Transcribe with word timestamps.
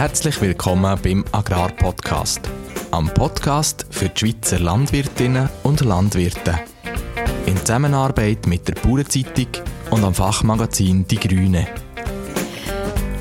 Herzlich 0.00 0.40
willkommen 0.40 0.98
beim 1.02 1.26
Agrarpodcast. 1.30 2.40
Am 2.90 3.12
Podcast 3.12 3.84
für 3.90 4.08
die 4.08 4.18
Schweizer 4.18 4.58
Landwirtinnen 4.58 5.50
und 5.62 5.82
Landwirte. 5.82 6.58
In 7.44 7.58
Zusammenarbeit 7.58 8.46
mit 8.46 8.66
der 8.66 8.76
Bauernzeitung 8.76 9.48
und 9.90 10.02
am 10.02 10.14
Fachmagazin 10.14 11.06
Die 11.06 11.18
Grüne. 11.18 11.66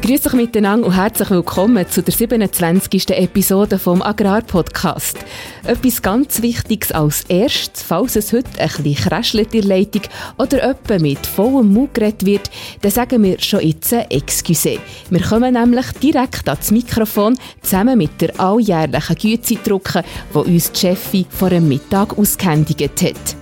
Grüß 0.09 0.25
euch 0.25 0.33
miteinander 0.33 0.87
und 0.87 0.95
herzlich 0.95 1.29
willkommen 1.29 1.87
zu 1.87 2.01
der 2.01 2.11
27. 2.11 3.11
Episode 3.11 3.77
vom 3.77 4.01
Agrarpodcast. 4.01 5.19
Etwas 5.63 6.01
ganz 6.01 6.41
Wichtiges 6.41 6.91
als 6.91 7.25
erstes, 7.27 7.83
falls 7.83 8.15
es 8.15 8.33
heute 8.33 8.49
ein 8.57 8.69
bisschen 8.69 8.95
kräschelt 8.95 9.53
in 9.53 9.61
der 9.61 9.77
Leitung 9.77 10.01
oder 10.39 10.65
jemand 10.65 11.01
mit 11.03 11.27
vollem 11.27 11.73
Mund 11.73 11.93
geredet 11.93 12.25
wird, 12.25 12.49
dann 12.81 12.89
sagen 12.89 13.21
wir 13.21 13.39
schon 13.39 13.59
jetzt 13.59 13.93
«Excuse». 13.93 14.79
Wir 15.11 15.21
kommen 15.21 15.53
nämlich 15.53 15.85
direkt 16.01 16.49
ans 16.49 16.71
Mikrofon 16.71 17.37
zusammen 17.61 17.99
mit 17.99 18.19
der 18.19 18.39
alljährlichen 18.39 19.15
Gütezeitdrucke, 19.15 20.03
die 20.33 20.37
uns 20.37 20.71
die 20.71 20.79
Chefin 20.79 21.25
vor 21.29 21.51
dem 21.51 21.67
Mittag 21.67 22.17
ausgehändigt 22.17 22.81
hat. 23.03 23.35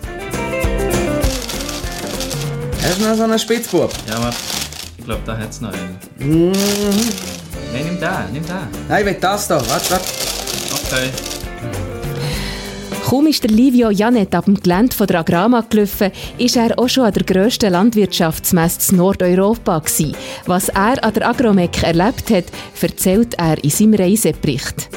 Hast 2.84 2.99
du 2.99 3.05
noch 3.05 3.16
so 3.16 3.23
einen 3.23 3.39
Spitzbub? 3.39 3.94
Ja, 4.09 4.30
ich 4.30 4.56
glaube, 5.07 5.21
da 5.25 5.38
hat 5.38 5.49
es 5.49 5.61
noch 5.61 5.71
einen. 5.71 5.97
Nein, 6.20 6.52
nimm 7.73 7.99
den, 7.99 8.34
nimm 8.34 8.45
den. 8.45 8.55
Nein, 8.89 8.99
ich 8.99 9.05
will 9.05 9.17
das 9.20 9.47
hier. 9.47 9.55
Warte, 9.55 9.91
warte. 9.91 10.05
Okay. 10.71 11.09
Kaum 13.05 13.27
ist 13.27 13.41
der 13.41 13.52
Livio 13.52 13.89
Janet 13.89 14.35
ab 14.35 14.45
dem 14.45 14.55
Gelände 14.55 14.93
von 14.93 15.07
der 15.07 15.20
Agrama 15.20 15.61
gelaufen, 15.61 16.11
ist 16.38 16.57
er 16.57 16.77
auch 16.77 16.89
schon 16.89 17.05
an 17.05 17.13
der 17.13 17.23
grössten 17.23 17.71
Landwirtschaftsmesse 17.71 18.91
in 18.91 18.97
Nordeuropa 18.97 19.80
gewesen. 19.80 20.13
Was 20.45 20.67
er 20.67 21.02
an 21.02 21.13
der 21.13 21.30
Agromec 21.30 21.83
erlebt 21.83 22.30
hat, 22.30 22.45
erzählt 22.81 23.33
er 23.35 23.63
in 23.63 23.69
seinem 23.69 23.94
Reisebericht. 23.94 24.89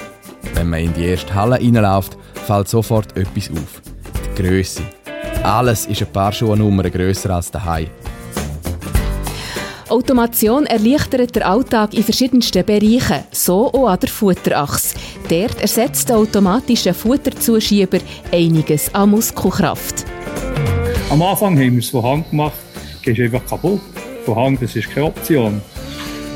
Wenn 0.54 0.70
man 0.70 0.80
in 0.80 0.94
die 0.94 1.04
erste 1.04 1.32
Halle 1.32 1.54
reinläuft, 1.54 2.18
fällt 2.48 2.68
sofort 2.68 3.16
etwas 3.16 3.48
auf. 3.50 3.80
Die 4.36 4.42
Größe. 4.42 4.82
Alles 5.44 5.86
ist 5.86 6.02
ein 6.02 6.12
paar 6.12 6.32
Schuhnummern 6.32 6.90
grösser 6.90 7.30
als 7.30 7.48
daheim. 7.52 7.86
Automation 9.90 10.66
erleichtert 10.66 11.34
den 11.34 11.42
Alltag 11.42 11.94
in 11.94 12.04
verschiedensten 12.04 12.64
Bereichen, 12.64 13.24
so 13.32 13.72
auch 13.72 13.88
an 13.88 13.98
der 13.98 14.08
Futterachse. 14.08 14.96
Dort 15.28 15.60
ersetzt 15.60 16.08
der 16.08 16.18
automatische 16.18 16.94
Futterzuschieber 16.94 17.98
einiges 18.32 18.94
an 18.94 19.10
Muskelkraft. 19.10 20.04
Am 21.10 21.20
Anfang 21.22 21.58
haben 21.58 21.72
wir 21.72 21.80
es 21.80 21.88
von 21.88 22.04
Hand 22.04 22.30
gemacht, 22.30 22.54
gehst 23.02 23.20
einfach 23.20 23.44
kaputt. 23.44 23.80
Von 24.24 24.36
Hand, 24.36 24.62
das 24.62 24.76
ist 24.76 24.90
keine 24.90 25.06
Option. 25.06 25.60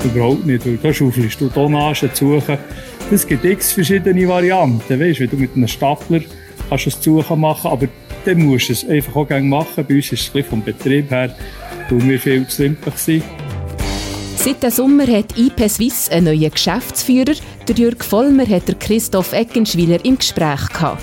Überhaupt 0.02 0.44
nicht, 0.44 0.66
weil 0.66 0.76
da 0.78 0.92
schaufelst 0.92 1.40
du 1.40 1.48
Tonnagen 1.48 2.12
zu 2.12 2.40
suchen. 2.40 2.58
Es 3.10 3.26
gibt 3.26 3.44
x 3.44 3.72
verschiedene 3.72 4.26
Varianten. 4.28 5.00
Weißt, 5.00 5.20
wenn 5.20 5.30
du 5.30 5.36
mit 5.36 5.54
einem 5.54 5.68
Stapler 5.68 6.20
kannst 6.68 6.86
du 6.86 6.90
es 6.90 7.02
suchen 7.02 7.40
machen, 7.40 7.70
aber 7.70 7.86
dann 8.24 8.42
musst 8.42 8.68
du 8.68 8.72
es 8.72 8.88
einfach 8.88 9.14
auch 9.14 9.28
gerne 9.28 9.46
machen. 9.46 9.84
Bei 9.86 9.94
uns 9.94 10.10
ist 10.10 10.34
es 10.34 10.46
vom 10.46 10.62
Betrieb 10.62 11.10
her, 11.10 11.34
weil 11.90 12.08
wir 12.08 12.18
viel 12.18 12.46
zu 12.48 12.62
limpig 12.62 12.98
sind. 12.98 13.22
Seit 14.44 14.62
dem 14.62 14.70
Sommer 14.70 15.06
hat 15.06 15.38
IP 15.38 15.70
Swiss 15.70 16.10
einen 16.10 16.26
neuen 16.26 16.50
Geschäftsführer. 16.50 17.32
Der 17.66 17.74
Jürg 17.76 18.04
Vollmer 18.04 18.46
hat 18.46 18.78
Christoph 18.78 19.32
Eckenschwiler 19.32 20.04
im 20.04 20.18
Gespräch 20.18 20.68
gehabt. 20.68 21.02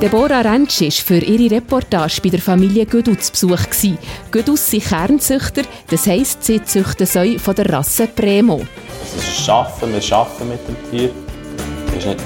Deborah 0.00 0.40
Rentsch 0.40 0.80
war 0.80 0.90
für 0.90 1.18
ihre 1.18 1.54
Reportage 1.54 2.20
bei 2.24 2.30
der 2.30 2.40
Familie 2.40 2.86
Gödus 2.86 3.30
zu 3.30 3.46
Besuch. 3.46 3.96
Gödus 4.32 4.68
sind 4.68 4.84
Kernzüchter, 4.84 5.62
das 5.88 6.08
heisst, 6.08 6.42
sie 6.42 6.60
züchten 6.60 7.06
Säue 7.06 7.38
von 7.38 7.54
der 7.54 7.72
Rasse 7.72 8.08
Premo. 8.08 8.60
Es 9.04 9.22
ist 9.22 9.44
Schaffen, 9.44 9.92
wir 9.92 10.16
arbeiten 10.16 10.48
mit 10.48 10.58
dem 10.66 10.90
Tier. 10.90 11.10
Es 11.96 12.04
ist 12.04 12.16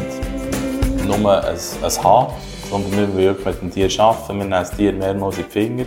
nicht 0.96 1.04
nur 1.04 1.44
ein, 1.44 1.54
ein 1.54 2.02
Haar, 2.02 2.34
sondern 2.70 2.92
wir 2.92 3.14
wollen 3.14 3.36
mit 3.44 3.60
dem 3.60 3.70
Tier 3.70 4.00
arbeiten. 4.00 4.28
Wir 4.28 4.44
nehmen 4.44 4.50
das 4.52 4.70
Tier 4.74 4.94
mehrmals 4.94 5.36
in 5.36 5.44
die 5.44 5.50
Finger, 5.50 5.84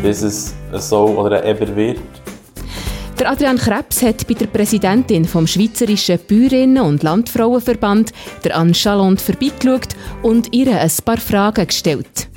bis 0.00 0.22
es 0.22 0.54
so 0.72 1.06
oder 1.06 1.44
Eber 1.44 1.74
wird. 1.74 1.98
Der 3.20 3.32
Adrian 3.32 3.58
Krebs 3.58 4.00
hat 4.00 4.26
bei 4.26 4.32
der 4.32 4.46
Präsidentin 4.46 5.26
vom 5.26 5.46
Schweizerischen 5.46 6.18
Bäuerinnen- 6.26 6.82
und 6.82 7.02
Landfrauenverband, 7.02 8.14
der 8.42 8.56
Anne 8.56 8.72
Chalond, 8.72 9.20
vorbeigeschaut 9.20 9.88
und 10.22 10.54
ihr 10.54 10.74
ein 10.74 10.90
paar 11.04 11.18
Fragen 11.18 11.66
gestellt. 11.66 12.30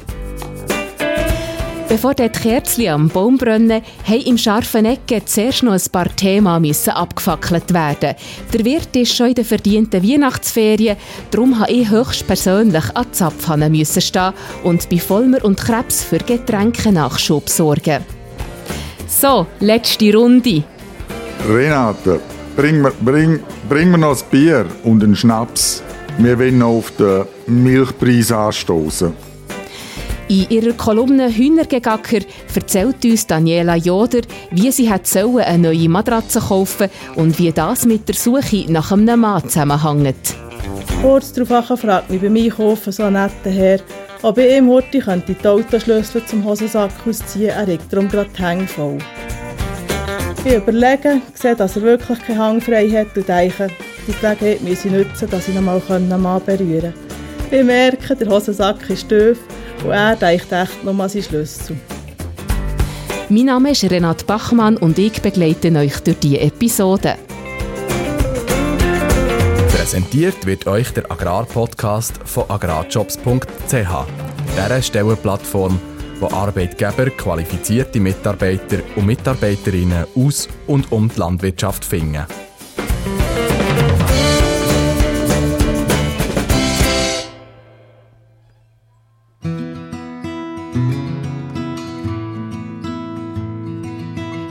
Bevor 1.88 2.14
die 2.14 2.28
Kerzchen 2.28 2.90
am 2.90 3.08
Baum 3.08 3.38
brennen, 3.38 3.82
haben 4.06 4.26
im 4.26 4.38
scharfen 4.38 4.84
Ecke 4.84 5.24
zuerst 5.24 5.64
noch 5.64 5.72
ein 5.72 5.90
paar 5.90 6.14
Themen 6.14 6.62
müssen 6.62 6.90
abgefackelt 6.90 7.74
werden. 7.74 8.16
Der 8.52 8.66
Wirt 8.66 8.94
ist 8.98 9.16
schon 9.16 9.28
in 9.28 9.36
der 9.36 9.46
verdienten 9.46 10.04
Weihnachtsferien, 10.04 10.98
darum 11.32 11.60
habe 11.60 11.72
ich 11.72 11.90
höchstpersönlich 11.90 12.94
an 12.94 13.06
die 13.06 13.12
Zapfhahn 13.14 13.72
müssen 13.72 14.02
stehen 14.02 14.34
und 14.66 14.90
bei 14.90 14.98
Vollmer 14.98 15.46
und 15.46 15.58
Krebs 15.58 16.04
für 16.04 16.18
Getränkenachschub 16.18 17.48
sorgen. 17.48 18.04
So, 19.08 19.48
letzte 19.62 20.14
Runde. 20.14 20.66
Renate, 21.48 22.22
bring 22.56 22.82
mir, 22.82 22.94
bring, 23.02 23.42
bring 23.68 23.92
mir 23.92 23.98
noch 23.98 24.18
ein 24.18 24.30
Bier 24.32 24.66
und 24.86 25.04
einen 25.04 25.16
Schnaps. 25.16 25.84
Wir 26.18 26.40
wollen 26.40 26.60
noch 26.60 26.78
auf 26.78 26.92
den 26.92 27.26
Milchpreis 27.48 28.32
anstoßen. 28.32 29.14
In 30.30 30.50
ihrer 30.50 30.72
Kolumne 30.74 31.30
Hühnergegacker 31.30 32.20
erzählt 32.56 33.04
uns 33.04 33.28
Daniela 33.28 33.76
Joder, 33.76 34.22
wie 34.52 34.72
sie 34.72 34.90
hat 34.90 35.06
sollen 35.06 35.40
eine 35.40 35.74
neue 35.74 35.90
Matratze 35.90 36.40
kaufen 36.40 36.90
und 37.16 37.38
wie 37.38 37.52
das 37.52 37.86
mit 37.86 38.08
der 38.08 38.16
Suche 38.16 38.72
nach 38.72 38.94
einem 38.94 39.20
Mann 39.20 39.44
zusammenhängt. 39.44 40.36
Kurz 41.02 41.34
darauf 41.34 41.78
fragt 41.78 42.10
mich 42.10 42.22
beim 42.22 42.38
Einkaufen 42.38 42.94
so 42.94 43.04
ein 43.04 43.14
netter 43.14 43.52
Herr, 43.52 43.80
ob 44.22 44.38
ich 44.38 44.50
ihm 44.50 44.70
heute 44.70 45.00
könnte 45.00 45.34
die 45.34 45.46
Autoschlüssel 45.46 46.26
zum 46.26 46.46
Hosensack 46.46 46.92
ausziehen 47.06 47.50
Er 47.50 47.68
regt 47.68 47.92
darum 47.92 48.08
gerade 48.08 48.30
die 48.34 48.42
Hänge 48.42 48.66
voll. 48.66 49.00
Ich 50.46 50.56
überlege, 50.56 51.22
sehe, 51.36 51.56
dass 51.56 51.78
er 51.78 51.84
wirklich 51.84 52.20
keinen 52.22 52.38
Hang 52.38 52.62
frei 52.62 52.90
hat 52.90 53.16
und 53.16 53.30
denke, 53.30 53.70
die 54.06 54.12
Gelegenheit 54.12 54.62
muss 54.62 54.84
ich 54.84 54.92
nutzen, 54.92 55.30
dass 55.30 55.48
ich 55.48 55.56
noch 55.56 55.62
mal 55.62 55.82
einen 55.88 56.22
Mann 56.22 56.44
berühren 56.44 56.94
kann. 57.50 57.60
Ich 57.60 57.64
merke, 57.64 58.14
der 58.14 58.28
Hosensack 58.28 58.90
ist 58.90 59.08
tief 59.08 59.38
und 59.86 59.92
er 59.92 60.18
denkt 60.18 60.52
echt 60.52 60.84
noch 60.84 60.92
mal 60.92 61.08
seinen 61.08 61.24
Schlüssel. 61.24 61.78
Mein 63.30 63.46
Name 63.46 63.72
ist 63.72 63.90
Renate 63.90 64.26
Bachmann 64.26 64.76
und 64.76 65.00
ich 65.00 65.22
begleite 65.22 65.72
euch 65.78 65.98
durch 66.00 66.20
diese 66.20 66.42
Episode. 66.42 67.16
Präsentiert 69.70 70.46
wird 70.46 70.68
euch 70.68 70.92
der 70.92 71.10
Agrarpodcast 71.10 72.20
von 72.26 72.50
agrarjobs.ch, 72.50 73.72
dieser 73.72 74.82
Stellenplattform, 74.82 75.80
wo 76.24 76.34
Arbeitgeber 76.34 77.10
qualifizierte 77.10 78.00
Mitarbeiter 78.00 78.78
und 78.96 79.08
Mitarbeiterinnen 79.08 80.06
aus 80.16 80.48
und 80.68 80.90
um 80.90 81.10
die 81.10 81.20
Landwirtschaft 81.20 81.84
finden. 81.84 82.26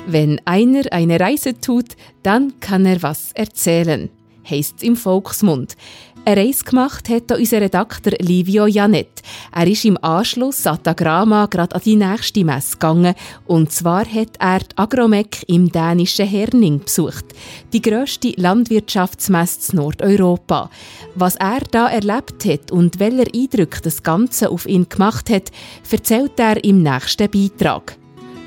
Wenn 0.06 0.43
einer 0.44 0.93
eine 0.93 1.19
Reise 1.19 1.59
tut, 1.59 1.97
dann 2.22 2.53
kann 2.60 2.84
er 2.84 3.03
was 3.03 3.33
erzählen, 3.33 4.10
heisst 4.44 4.83
im 4.83 4.94
Volksmund. 4.94 5.77
Eine 6.25 6.37
Reise 6.37 6.65
gemacht 6.65 7.09
hat 7.09 7.33
unser 7.33 7.60
Redakteur 7.60 8.12
Livio 8.21 8.66
Janet. 8.66 9.22
Er 9.53 9.66
ist 9.66 9.84
im 9.84 9.99
Anschluss 10.05 10.65
an 10.69 10.78
die 10.87 10.91
Agrama 10.91 11.47
gerade 11.47 11.75
an 11.75 11.83
die 11.84 11.97
nächste 11.97 12.44
Messe 12.44 12.75
gegangen. 12.75 13.16
Und 13.47 13.72
zwar 13.72 14.04
hat 14.04 14.36
er 14.39 14.60
die 14.60 14.78
Agromec 14.78 15.42
im 15.48 15.72
dänischen 15.72 16.28
Herning 16.28 16.78
besucht. 16.78 17.24
Die 17.72 17.83
grösste 17.83 18.34
Landwirtschaftsmesse 18.36 19.72
in 19.72 19.78
Nordeuropa. 19.78 20.71
Was 21.16 21.34
er 21.34 21.59
da 21.69 21.89
erlebt 21.89 22.45
hat 22.45 22.71
und 22.71 23.01
welcher 23.01 23.27
Eindruck 23.34 23.83
das 23.83 24.04
Ganze 24.04 24.48
auf 24.48 24.66
ihn 24.66 24.89
gemacht 24.89 25.28
hat, 25.28 25.51
erzählt 25.91 26.39
er 26.39 26.63
im 26.63 26.84
nächsten 26.84 27.28
Beitrag. 27.33 27.97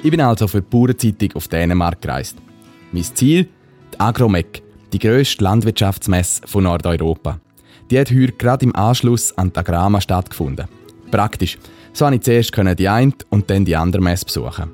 Ich 0.01 0.11
bin 0.11 0.21
also 0.21 0.47
für 0.47 0.61
die 0.61 0.69
Bauernzeitung 0.69 1.33
auf 1.33 1.49
Dänemark 1.49 2.01
gereist. 2.01 2.37
Mein 2.93 3.03
Ziel? 3.03 3.49
Die 3.93 3.99
Agromec, 3.99 4.63
die 4.93 4.99
grösste 4.99 5.43
Landwirtschaftsmesse 5.43 6.47
von 6.47 6.63
Nordeuropa. 6.63 7.41
Die 7.91 7.99
hat 7.99 8.09
heute 8.09 8.31
gerade 8.31 8.65
im 8.65 8.75
Anschluss 8.75 9.37
an 9.37 9.53
die 9.53 9.59
Agrama 9.59 10.01
stattgefunden. 10.01 10.67
Praktisch. 11.11 11.57
So 11.93 12.05
konnte 12.05 12.17
ich 12.17 12.23
zuerst 12.23 12.79
die 12.79 12.89
eine 12.89 13.13
und 13.29 13.49
dann 13.49 13.63
die 13.63 13.75
andere 13.75 14.01
Messe 14.01 14.25
besuchen. 14.25 14.71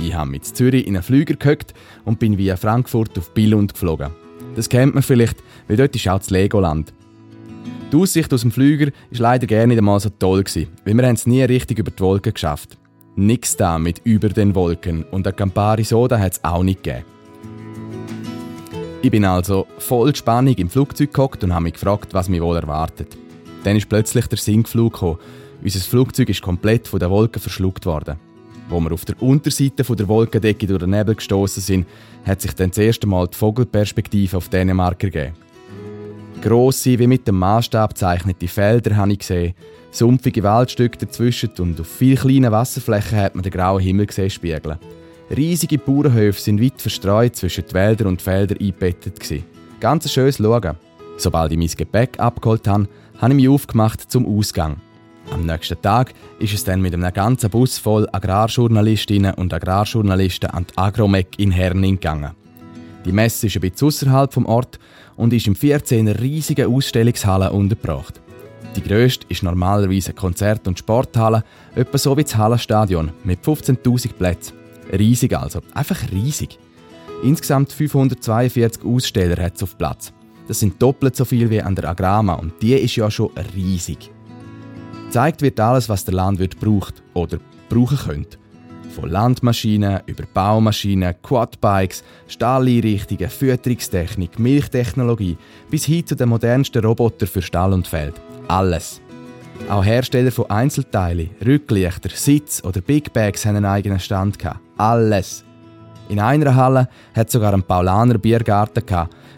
Ich 0.00 0.14
habe 0.14 0.30
mit 0.30 0.44
Zürich 0.44 0.86
in 0.86 0.94
einen 0.94 1.02
Flüger 1.02 1.34
gehockt 1.34 1.74
und 2.04 2.20
bin 2.20 2.38
via 2.38 2.56
Frankfurt 2.56 3.18
auf 3.18 3.34
Billund 3.34 3.72
geflogen. 3.72 4.10
Das 4.54 4.68
kennt 4.68 4.94
man 4.94 5.02
vielleicht, 5.02 5.36
weil 5.66 5.76
dort 5.76 5.94
ist 5.96 6.08
auch 6.08 6.18
das 6.18 6.30
Legoland. 6.30 6.92
Die 7.92 7.96
Aussicht 7.96 8.32
aus 8.32 8.42
dem 8.42 8.52
Flüger 8.52 8.86
war 8.86 9.20
leider 9.20 9.46
gerne 9.46 9.68
nicht 9.68 9.78
einmal 9.78 9.98
so 9.98 10.10
toll, 10.10 10.44
gewesen, 10.44 10.68
weil 10.84 10.94
wir 10.94 11.04
es 11.04 11.26
nie 11.26 11.42
richtig 11.42 11.78
über 11.78 11.90
die 11.90 12.00
Wolken 12.00 12.34
geschafft. 12.34 12.78
Nix 13.16 13.56
da 13.56 13.78
mit 13.78 14.00
über 14.04 14.28
den 14.28 14.54
Wolken 14.54 15.02
und 15.04 15.26
eine 15.26 15.34
Campari 15.34 15.82
Soda 15.82 16.18
hat 16.18 16.34
es 16.34 16.44
auch 16.44 16.62
nicht 16.62 16.84
gegeben. 16.84 17.04
Ich 19.00 19.12
bin 19.12 19.24
also 19.24 19.68
voll 19.78 20.14
Spannung 20.16 20.54
im 20.54 20.68
Flugzeug 20.68 21.14
gehockt 21.14 21.44
und 21.44 21.54
habe 21.54 21.62
mich 21.62 21.74
gefragt, 21.74 22.14
was 22.14 22.28
mich 22.28 22.40
wohl 22.40 22.56
erwartet. 22.56 23.16
Dann 23.62 23.76
ist 23.76 23.88
plötzlich 23.88 24.26
der 24.26 24.38
Sinkflug 24.38 24.92
gekommen. 24.92 25.18
Unser 25.62 25.78
Flugzeug 25.80 26.28
ist 26.30 26.42
komplett 26.42 26.88
von 26.88 26.98
den 26.98 27.08
Wolken 27.08 27.40
verschluckt 27.40 27.86
worden. 27.86 28.16
Wo 28.68 28.80
wir 28.80 28.90
auf 28.92 29.04
der 29.04 29.22
Unterseite 29.22 29.84
der 29.84 30.08
Wolkendecke 30.08 30.66
durch 30.66 30.80
den 30.80 30.90
Nebel 30.90 31.14
gestoßen 31.14 31.62
sind, 31.62 31.86
hat 32.26 32.40
sich 32.40 32.52
dann 32.54 32.70
das 32.70 32.78
erste 32.78 33.06
Mal 33.06 33.28
die 33.28 33.36
Vogelperspektive 33.36 34.36
auf 34.36 34.48
Dänemark 34.48 35.02
ergeben. 35.04 35.34
Grosse, 36.42 36.98
wie 36.98 37.06
mit 37.06 37.26
dem 37.26 37.38
Maßstab 37.38 37.96
zeichnete 37.96 38.48
Felder 38.48 38.96
habe 38.96 39.12
ich 39.12 39.20
gesehen, 39.20 39.54
sumpfige 39.92 40.42
Waldstücke 40.42 40.98
dazwischen 40.98 41.50
und 41.58 41.80
auf 41.80 41.86
vielen 41.86 42.18
kleinen 42.18 42.52
Wasserflächen 42.52 43.18
hat 43.18 43.36
man 43.36 43.44
den 43.44 43.52
grauen 43.52 43.80
Himmel 43.80 44.06
gesehen 44.06 44.30
spiegeln. 44.30 44.78
Riesige 45.34 45.76
Bauernhöfe 45.76 46.40
sind 46.40 46.62
weit 46.62 46.80
verstreut 46.80 47.36
zwischen 47.36 47.66
den 47.66 47.74
Wäldern 47.74 48.08
und 48.08 48.22
Feldern 48.22 48.58
eingebettet. 48.58 49.18
Ganz 49.78 50.06
ein 50.06 50.08
schönes 50.08 50.38
Schauen. 50.38 50.76
Sobald 51.18 51.52
ich 51.52 51.58
mein 51.58 51.68
Gepäck 51.68 52.18
abgeholt 52.18 52.66
habe, 52.66 52.88
habe 53.20 53.32
ich 53.32 53.36
mich 53.36 53.48
aufgemacht 53.48 54.10
zum 54.10 54.26
Ausgang. 54.26 54.78
Am 55.30 55.44
nächsten 55.44 55.80
Tag 55.82 56.14
ist 56.38 56.54
es 56.54 56.64
dann 56.64 56.80
mit 56.80 56.94
einem 56.94 57.12
ganzen 57.12 57.50
Bus 57.50 57.76
voll 57.76 58.08
Agrarjournalistinnen 58.10 59.34
und 59.34 59.52
Agrarjournalisten 59.52 60.48
an 60.50 60.66
die 60.70 60.78
Agromec 60.78 61.38
in 61.38 61.50
Herning 61.50 61.96
gegangen. 61.96 62.32
Die 63.04 63.12
Messe 63.12 63.48
ist 63.48 63.56
ein 63.56 63.60
bisschen 63.60 63.88
außerhalb 63.88 64.32
vom 64.32 64.46
Ort 64.46 64.78
und 65.16 65.34
ist 65.34 65.46
im 65.46 65.54
14 65.54 66.08
riesigen 66.08 66.74
Ausstellungshalle 66.74 67.52
untergebracht. 67.52 68.20
Die 68.76 68.82
grösste 68.82 69.26
ist 69.28 69.42
normalerweise 69.42 70.10
eine 70.10 70.18
Konzert- 70.18 70.66
und 70.66 70.78
Sporthalle, 70.78 71.44
etwa 71.74 71.98
so 71.98 72.16
wie 72.16 72.22
das 72.22 72.36
Hallenstadion 72.36 73.12
mit 73.24 73.44
15.000 73.44 74.12
Plätzen. 74.14 74.57
Riesig 74.92 75.36
also, 75.36 75.60
einfach 75.74 76.10
riesig. 76.10 76.58
Insgesamt 77.22 77.72
542 77.72 78.84
Aussteller 78.84 79.42
hat 79.42 79.56
es 79.56 79.62
auf 79.62 79.76
Platz. 79.76 80.12
Das 80.46 80.60
sind 80.60 80.80
doppelt 80.80 81.14
so 81.14 81.24
viel 81.24 81.50
wie 81.50 81.60
an 81.60 81.74
der 81.74 81.90
Agrama 81.90 82.34
und 82.34 82.54
die 82.62 82.74
ist 82.74 82.96
ja 82.96 83.10
schon 83.10 83.30
riesig. 83.54 84.10
Zeigt 85.10 85.42
wird 85.42 85.58
alles, 85.60 85.88
was 85.88 86.04
der 86.04 86.14
Landwirt 86.14 86.58
braucht 86.58 87.02
oder 87.14 87.38
brauchen 87.68 87.98
könnte. 87.98 88.38
Von 88.94 89.10
Landmaschinen 89.10 90.00
über 90.06 90.24
Baumaschinen, 90.32 91.14
Quadbikes, 91.22 92.02
Stalleinrichtungen, 92.26 93.28
Fütterungstechnik, 93.28 94.38
Milchtechnologie 94.38 95.36
bis 95.70 95.84
hin 95.84 96.06
zu 96.06 96.14
den 96.14 96.30
modernsten 96.30 96.84
Robotern 96.84 97.28
für 97.28 97.42
Stall 97.42 97.72
und 97.72 97.86
Feld. 97.86 98.14
Alles. 98.48 99.00
Auch 99.68 99.84
Hersteller 99.84 100.30
von 100.30 100.48
Einzelteilen, 100.50 101.30
Rücklichter, 101.44 102.08
Sitz 102.10 102.62
oder 102.64 102.80
Big 102.80 103.12
Bags 103.12 103.44
haben 103.44 103.56
einen 103.56 103.66
eigenen 103.66 104.00
Stand. 104.00 104.38
Alles. 104.76 105.44
In 106.08 106.20
einer 106.20 106.54
Halle 106.54 106.88
hat 107.14 107.30
sogar 107.30 107.52
ein 107.52 107.62
Paulaner 107.62 108.18
Biergarten 108.18 108.82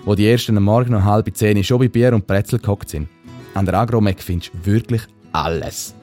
wo 0.04 0.14
die 0.14 0.28
ersten 0.28 0.56
am 0.56 0.64
Morgen 0.64 0.94
um 0.94 1.04
halb 1.04 1.34
zehn 1.36 1.62
schon 1.64 1.78
bei 1.78 1.88
Bier 1.88 2.14
und 2.14 2.26
Brezel 2.26 2.58
gehockt 2.58 2.90
sind. 2.90 3.08
An 3.54 3.66
der 3.66 3.74
Agromec 3.74 4.22
findest 4.22 4.52
du 4.54 4.66
wirklich 4.66 5.02
alles. 5.32 5.94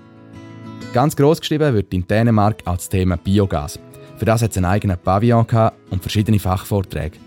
Ganz 0.93 1.15
groß 1.15 1.39
geschrieben 1.39 1.73
wird 1.73 1.93
in 1.93 2.05
Dänemark 2.05 2.61
auch 2.65 2.75
das 2.75 2.89
Thema 2.89 3.17
Biogas. 3.17 3.79
Für 4.17 4.25
das 4.25 4.41
hat 4.41 4.51
es 4.51 4.57
einen 4.57 4.65
eigenen 4.65 4.97
Pavillon 4.97 5.45
und 5.89 6.01
verschiedene 6.01 6.39
Fachvorträge. 6.39 7.17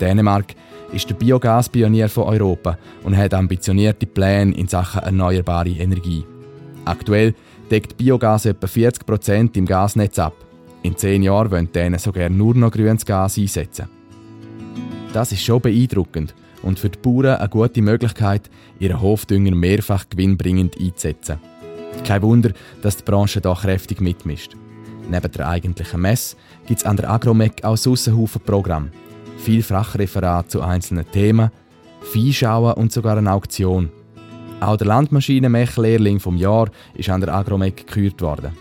Dänemark 0.00 0.54
ist 0.92 1.08
der 1.10 1.14
Biogaspionier 1.14 2.08
von 2.08 2.24
Europa 2.24 2.78
und 3.04 3.16
hat 3.16 3.34
ambitionierte 3.34 4.06
Pläne 4.06 4.54
in 4.54 4.68
Sachen 4.68 5.02
erneuerbare 5.02 5.70
Energie. 5.70 6.24
Aktuell 6.84 7.34
deckt 7.70 7.96
Biogas 7.96 8.46
etwa 8.46 8.66
40% 8.66 9.56
im 9.56 9.66
Gasnetz 9.66 10.18
ab. 10.18 10.34
In 10.82 10.96
zehn 10.96 11.22
Jahren 11.22 11.50
wollen 11.50 11.72
Dänen 11.72 11.98
sogar 11.98 12.28
nur 12.28 12.54
noch 12.54 12.70
grünes 12.70 13.04
Gas 13.04 13.38
einsetzen. 13.38 13.88
Das 15.12 15.32
ist 15.32 15.42
schon 15.42 15.60
beeindruckend 15.60 16.34
und 16.62 16.78
für 16.78 16.90
die 16.90 16.98
Bauern 16.98 17.36
eine 17.36 17.48
gute 17.48 17.82
Möglichkeit, 17.82 18.50
ihren 18.78 19.00
Hofdünger 19.00 19.54
mehrfach 19.54 20.08
gewinnbringend 20.08 20.78
einzusetzen. 20.78 21.38
Kein 22.04 22.22
Wunder, 22.22 22.50
dass 22.82 22.98
die 22.98 23.04
Branche 23.04 23.40
da 23.40 23.54
kräftig 23.54 24.00
mitmischt. 24.00 24.56
Neben 25.10 25.32
der 25.32 25.48
eigentlichen 25.48 26.00
Messe 26.00 26.36
gibt 26.66 26.80
es 26.80 26.86
an 26.86 26.96
der 26.96 27.10
Agromec 27.10 27.64
auch 27.64 27.76
sonst 27.76 28.08
Haufen 28.08 28.40
Programm. 28.42 28.90
Viel 29.36 29.62
Fachreferat 29.62 30.50
zu 30.50 30.62
einzelnen 30.62 31.10
Themen, 31.10 31.50
Viehschauen 32.12 32.74
und 32.74 32.92
sogar 32.92 33.16
eine 33.16 33.32
Auktion. 33.32 33.90
Auch 34.60 34.76
der 34.76 34.86
Landmaschinenmech-Lehrling 34.86 36.18
vom 36.20 36.36
Jahr 36.36 36.70
ist 36.94 37.10
an 37.10 37.20
der 37.20 37.34
Agromec 37.34 37.76
gekürt 37.76 38.20
worden. 38.22 38.52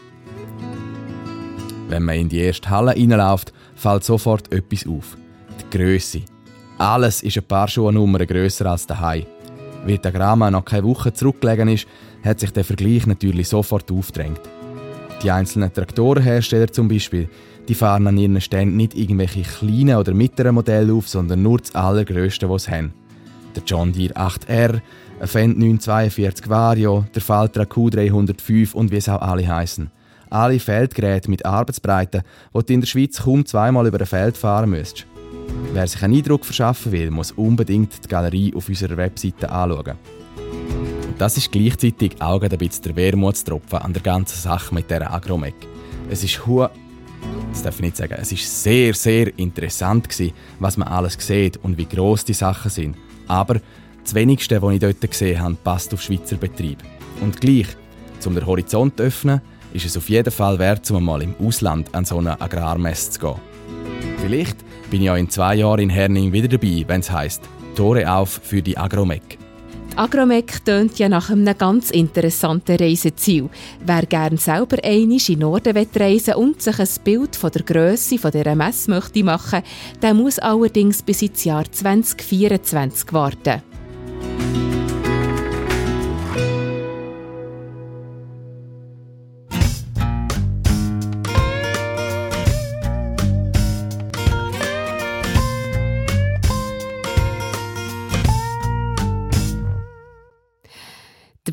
Wenn 1.87 2.03
man 2.03 2.15
in 2.15 2.29
die 2.29 2.39
erste 2.39 2.69
Halle 2.69 2.91
reinläuft, 2.91 3.53
fällt 3.75 4.03
sofort 4.03 4.51
etwas 4.51 4.87
auf. 4.87 5.17
Die 5.59 5.77
Größe. 5.77 6.21
Alles 6.77 7.23
ist 7.23 7.37
ein 7.37 7.43
paar 7.43 7.67
Schuhnummern 7.67 8.27
grösser 8.27 8.65
als 8.65 8.87
daheim. 8.87 9.25
Wie 9.85 9.97
der 9.97 10.11
Grama 10.11 10.49
noch 10.49 10.65
keine 10.65 10.83
Woche 10.83 11.13
zurückgelegen 11.13 11.69
ist, 11.69 11.87
hat 12.23 12.39
sich 12.39 12.51
der 12.51 12.65
Vergleich 12.65 13.05
natürlich 13.05 13.47
sofort 13.47 13.91
aufgedrängt. 13.91 14.41
Die 15.25 15.31
einzelnen 15.31 15.73
Traktorenhersteller 15.73 16.67
zum 16.67 16.87
Beispiel, 16.87 17.27
die 17.67 17.73
fahren 17.73 18.05
an 18.05 18.15
ihren 18.15 18.39
Ständen 18.39 18.77
nicht 18.77 18.93
irgendwelche 18.93 19.41
kleinen 19.41 19.97
oder 19.97 20.13
mittleren 20.13 20.53
Modelle 20.53 20.93
auf, 20.93 21.09
sondern 21.09 21.41
nur 21.41 21.57
das 21.57 21.73
allergrößte, 21.73 22.47
was 22.47 22.65
sie 22.65 22.71
haben. 22.73 22.93
Der 23.55 23.63
John 23.65 23.91
Deere 23.91 24.13
8R, 24.13 24.81
ein 25.19 25.27
Fendt 25.27 25.57
942 25.57 26.47
Vario, 26.47 27.05
der 27.15 27.23
Faltra 27.23 27.63
Q305 27.63 28.75
und 28.75 28.91
wie 28.91 28.97
es 28.97 29.09
auch 29.09 29.19
alle 29.19 29.47
heißen. 29.47 29.89
Alle 30.29 30.59
Feldgeräte 30.59 31.31
mit 31.31 31.43
Arbeitsbreiten, 31.43 32.21
die 32.53 32.63
du 32.63 32.73
in 32.73 32.81
der 32.81 32.87
Schweiz 32.87 33.23
kaum 33.23 33.47
zweimal 33.47 33.87
über 33.87 33.99
ein 33.99 34.05
Feld 34.05 34.37
fahren 34.37 34.69
müsstest. 34.69 35.07
Wer 35.73 35.87
sich 35.87 36.03
einen 36.03 36.17
Eindruck 36.17 36.45
verschaffen 36.45 36.91
will, 36.91 37.09
muss 37.09 37.31
unbedingt 37.31 38.03
die 38.03 38.07
Galerie 38.07 38.53
auf 38.55 38.69
unserer 38.69 38.97
Webseite 38.97 39.49
anschauen. 39.49 39.95
Und 41.15 41.21
das 41.21 41.37
ist 41.37 41.49
gleichzeitig 41.49 42.21
auch 42.21 42.41
ein 42.41 42.49
bisschen 42.49 42.83
der 42.83 42.95
Wermutstropfen 42.97 43.79
an 43.79 43.93
der 43.93 44.01
ganzen 44.01 44.35
Sache 44.35 44.75
mit 44.75 44.91
dieser 44.91 45.13
Agromec. 45.13 45.53
Es 46.09 46.25
ist 46.25 46.45
hu 46.45 46.67
das 47.51 47.63
darf 47.63 47.75
ich 47.75 47.83
nicht 47.83 47.95
sagen. 47.95 48.15
Es 48.19 48.33
ist 48.33 48.63
sehr, 48.63 48.93
sehr 48.93 49.39
interessant 49.39 50.09
gewesen, 50.09 50.33
was 50.59 50.75
man 50.75 50.89
alles 50.89 51.15
sieht 51.17 51.55
und 51.63 51.77
wie 51.77 51.85
groß 51.85 52.25
die 52.25 52.33
Sachen 52.33 52.69
sind. 52.69 52.97
Aber 53.29 53.61
das 54.03 54.13
Wenigste, 54.13 54.61
was 54.61 54.73
ich 54.73 54.81
dort 54.81 54.99
gesehen 54.99 55.39
habe, 55.39 55.55
passt 55.63 55.93
auf 55.93 56.01
Schweizer 56.01 56.35
Betrieb. 56.35 56.79
Und 57.21 57.39
gleich, 57.39 57.67
um 58.25 58.35
den 58.35 58.45
Horizont 58.45 58.97
zu 58.97 59.03
öffnen, 59.03 59.39
ist 59.71 59.85
es 59.85 59.95
auf 59.95 60.09
jeden 60.09 60.31
Fall 60.31 60.59
wert, 60.59 60.91
um 60.91 61.05
mal 61.05 61.21
im 61.21 61.33
Ausland 61.39 61.95
an 61.95 62.03
so 62.03 62.17
eine 62.17 62.41
Agrarmesse 62.41 63.11
zu 63.11 63.19
gehen. 63.21 63.35
Vielleicht 64.17 64.57
bin 64.91 65.01
ich 65.01 65.09
auch 65.09 65.15
in 65.15 65.29
zwei 65.29 65.55
Jahren 65.55 65.79
in 65.79 65.89
Herning 65.89 66.33
wieder 66.33 66.49
dabei, 66.49 66.83
wenn 66.87 66.99
es 66.99 67.09
heisst 67.09 67.41
Tore 67.73 68.11
auf 68.11 68.41
für 68.43 68.61
die 68.61 68.77
Agromec. 68.77 69.44
Agromec 69.97 70.65
tönt 70.65 70.99
ja 70.99 71.07
nach 71.07 71.29
einem 71.29 71.57
ganz 71.57 71.89
interessanten 71.89 72.75
Reiseziel. 72.75 73.49
Wer 73.85 74.05
gerne 74.05 74.37
selber 74.37 74.77
einmal 74.83 75.19
in 75.29 75.39
Norden 75.39 75.87
reisen 75.95 76.33
und 76.33 76.61
sich 76.61 76.77
ein 76.77 77.03
Bild 77.05 77.37
von 77.37 77.51
der 77.51 77.63
Grösse 77.63 78.17
dieser 78.17 78.55
Messe 78.55 78.91
möchte 78.91 79.23
machen, 79.23 79.63
der 80.01 80.13
muss 80.13 80.37
allerdings 80.37 81.01
bis 81.01 81.21
ins 81.21 81.45
Jahr 81.45 81.63
2024 81.71 83.13
warten. 83.13 83.61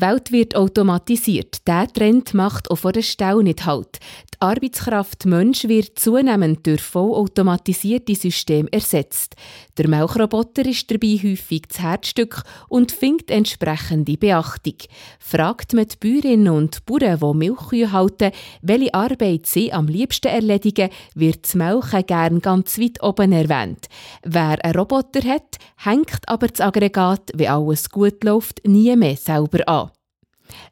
Welt 0.03 0.33
wird 0.33 0.57
automatisiert. 0.57 1.65
Der 1.65 1.87
Trend 1.87 2.33
macht 2.33 2.69
auch 2.69 2.75
vor 2.75 2.91
der 2.91 3.03
Stau 3.03 3.39
nicht 3.39 3.65
Halt. 3.65 3.99
Die 4.33 4.41
Arbeitskraft 4.41 5.25
Mensch 5.25 5.63
wird 5.69 5.97
zunehmend 5.97 6.67
durch 6.67 6.81
vollautomatisierte 6.81 8.13
Systeme 8.13 8.67
ersetzt. 8.69 9.37
Der 9.75 9.87
Milchroboter 9.87 10.67
ist 10.67 10.91
dabei 10.91 11.19
häufig 11.23 11.63
das 11.67 11.79
Herzstück 11.79 12.43
und 12.69 12.91
findet 12.91 13.31
entsprechende 13.31 14.17
Beachtung. 14.17 14.75
Fragt 15.17 15.73
man 15.73 15.87
die 15.87 15.95
Bäuerinnen 15.99 16.53
und 16.53 16.85
Bauern, 16.85 17.19
die 17.19 17.37
Milchkühe 17.37 17.91
halten, 17.91 18.31
welche 18.61 18.93
Arbeit 18.93 19.47
sie 19.47 19.73
am 19.73 19.87
liebsten 19.87 20.27
erledigen, 20.27 20.91
wird 21.15 21.45
das 21.45 21.55
Melken 21.55 22.05
gern 22.05 22.39
ganz 22.39 22.77
weit 22.77 23.01
oben 23.01 23.31
erwähnt. 23.31 23.87
Wer 24.23 24.63
einen 24.63 24.75
Roboter 24.75 25.27
hat, 25.27 25.57
hängt 25.77 26.21
aber 26.27 26.49
das 26.49 26.61
Aggregat, 26.61 27.31
wenn 27.33 27.49
alles 27.49 27.89
gut 27.89 28.23
läuft, 28.23 28.61
nie 28.67 28.95
mehr 28.95 29.17
selber 29.17 29.67
an. 29.67 29.89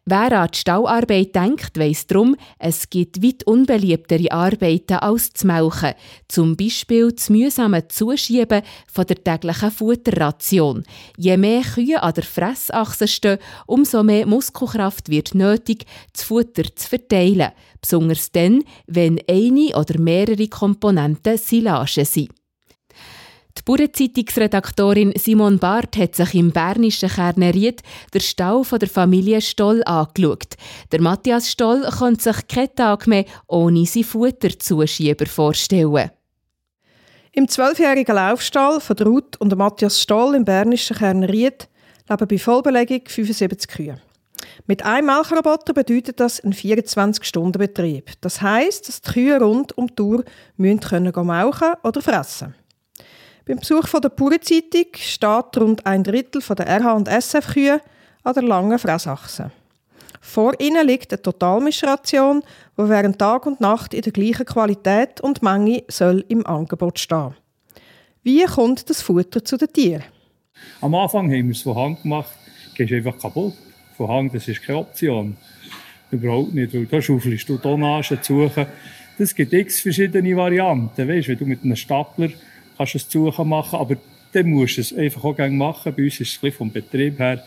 Wer 0.06 0.32
an 0.42 0.50
die 0.54 0.58
Stauarbeit 0.58 1.36
denkt, 1.36 1.78
weiss 1.78 2.08
darum, 2.08 2.36
es 2.60 2.90
gibt 2.90 3.24
weit 3.24 3.44
unbeliebtere 3.46 4.32
Arbeiten 4.32 4.96
als 4.96 5.32
das 5.32 5.44
Melken. 5.44 5.94
Zum 6.28 6.56
Beispiel 6.58 7.12
das 7.12 7.30
mühsame 7.30 7.88
Zuschieben 7.88 8.62
von 8.92 9.06
der 9.06 9.24
täglichen 9.24 9.72
Futterration. 9.72 10.84
Je 11.18 11.38
mehr 11.38 11.62
Kühe 11.62 12.02
an 12.02 12.14
der 12.14 12.24
Fressachse 12.24 13.08
stehen, 13.08 13.40
umso 13.68 14.04
mehr 14.04 14.26
Muskelkraft 14.26 15.10
wird 15.10 15.36
nötig, 15.36 15.86
das 16.14 16.24
Futter 16.24 16.64
zu 16.76 16.90
verteilen. 16.90 17.52
Besonders 17.80 18.32
dann, 18.32 18.64
wenn 18.88 19.20
eine 19.30 19.76
oder 19.76 20.00
mehrere 20.00 20.48
Komponenten 20.48 21.38
Silage 21.38 22.06
sind. 22.06 22.30
Die 23.58 23.64
Bauernzeitungsredaktorin 23.66 25.14
Simon 25.18 25.60
Barth 25.60 25.98
hat 25.98 26.16
sich 26.16 26.36
im 26.36 26.52
bernischen 26.52 27.10
Kerneried 27.10 27.82
der 28.14 28.20
Stall 28.22 28.64
der 28.64 28.88
Familie 28.88 29.42
Stoll 29.42 29.84
angeschaut. 29.84 30.56
Der 30.92 31.02
Matthias 31.02 31.50
Stoll 31.50 31.82
kann 31.84 32.18
sich 32.18 32.48
keinen 32.48 32.76
Tag 32.76 33.08
mehr 33.08 33.26
ohne 33.48 33.86
seinen 33.86 34.06
Futterzuschieber 34.06 35.26
vorstellen. 35.26 36.12
Im 37.34 37.48
zwölfjährigen 37.48 38.16
Laufstall 38.16 38.80
von 38.80 38.98
Ruth 38.98 39.40
und 39.40 39.56
Matthias 39.58 40.02
Stoll 40.02 40.36
im 40.36 40.46
bernischen 40.46 40.98
Kerneried 40.98 41.68
leben 42.10 42.28
bei 42.28 42.38
Vollbelegung 42.38 43.02
75 43.06 43.70
Kühe. 43.70 44.02
Mit 44.66 44.84
einem 44.84 45.08
Melkroboter 45.08 45.74
bedeutet 45.74 46.20
das 46.20 46.40
ein 46.40 46.54
24-Stunden-Betrieb. 46.54 48.12
Das 48.22 48.42
heißt, 48.42 48.88
dass 48.88 49.02
die 49.02 49.12
Kühe 49.12 49.40
rund 49.40 49.78
um 49.78 49.88
die 49.88 50.02
Uhr 50.02 50.24
melken 50.58 51.12
können 51.12 51.76
oder 51.84 52.02
fressen. 52.02 52.56
Beim 53.52 53.60
Besuch 53.60 53.86
von 53.86 54.00
der 54.00 54.08
Bauernzeitung 54.08 54.86
steht 54.94 55.58
rund 55.58 55.86
ein 55.86 56.06
Drittel 56.06 56.42
der 56.56 56.70
RH- 56.70 56.96
und 56.96 57.10
SF-Kühe 57.10 57.82
an 58.24 58.34
der 58.34 58.44
langen 58.44 58.80
Fressachse. 58.80 59.52
Vor 60.22 60.54
ihnen 60.62 60.88
liegt 60.88 61.12
eine 61.12 61.22
Totalmischration, 61.22 62.44
die 62.78 62.88
während 62.88 63.20
Tag 63.20 63.46
und 63.46 63.60
Nacht 63.60 63.94
in 63.94 64.04
der 64.04 64.14
gleichen 64.14 64.46
Qualität 64.46 65.20
und 65.20 65.44
Menge 65.44 65.84
soll 65.90 66.24
im 66.30 66.46
Angebot 66.46 66.98
stehen. 66.98 67.34
Wie 68.24 68.46
kommt 68.46 68.90
das 68.90 69.02
Futter 69.02 69.44
zu 69.44 69.58
den 69.58 69.74
Tieren? 69.74 70.06
Am 70.80 70.96
Anfang 70.96 71.26
haben 71.26 71.48
wir 71.48 71.52
es 71.52 71.62
von 71.62 71.76
Hand 71.76 72.04
gemacht, 72.04 72.32
gehst 72.78 72.94
einfach 72.94 73.20
kaputt. 73.20 73.56
Von 73.98 74.08
Hand, 74.08 74.34
das 74.34 74.48
ist 74.48 74.64
keine 74.64 74.80
Option. 74.80 75.36
Überhaupt 76.10 76.54
nicht, 76.54 76.74
weil 76.74 76.86
da 76.86 77.02
schaufelst 77.02 77.50
du 77.50 77.58
Tonnage 77.58 78.22
zu 78.22 78.48
suchen. 78.48 78.68
Das 79.18 79.36
gibt 79.36 79.52
x 79.52 79.82
verschiedene 79.82 80.38
Varianten. 80.38 81.06
Weißt, 81.06 81.28
wenn 81.28 81.38
du 81.38 81.46
mit 81.46 81.66
einem 81.66 81.76
Stapler 81.76 82.30
kannst 82.82 82.96
es 82.96 83.12
suchen 83.12 83.50
machen, 83.50 83.80
aber 83.80 83.98
dann 84.34 84.50
musst 84.50 84.78
du 84.78 84.82
es 84.82 84.94
einfach 84.94 85.24
auch 85.24 85.36
gerne 85.36 85.56
machen. 85.56 85.94
Bei 85.96 86.04
uns 86.04 86.20
ist 86.20 86.30
es 86.30 86.38
ein 86.38 86.42
bisschen 86.42 86.58
vom 86.58 86.72
Betrieb 86.72 87.20
her, 87.20 87.44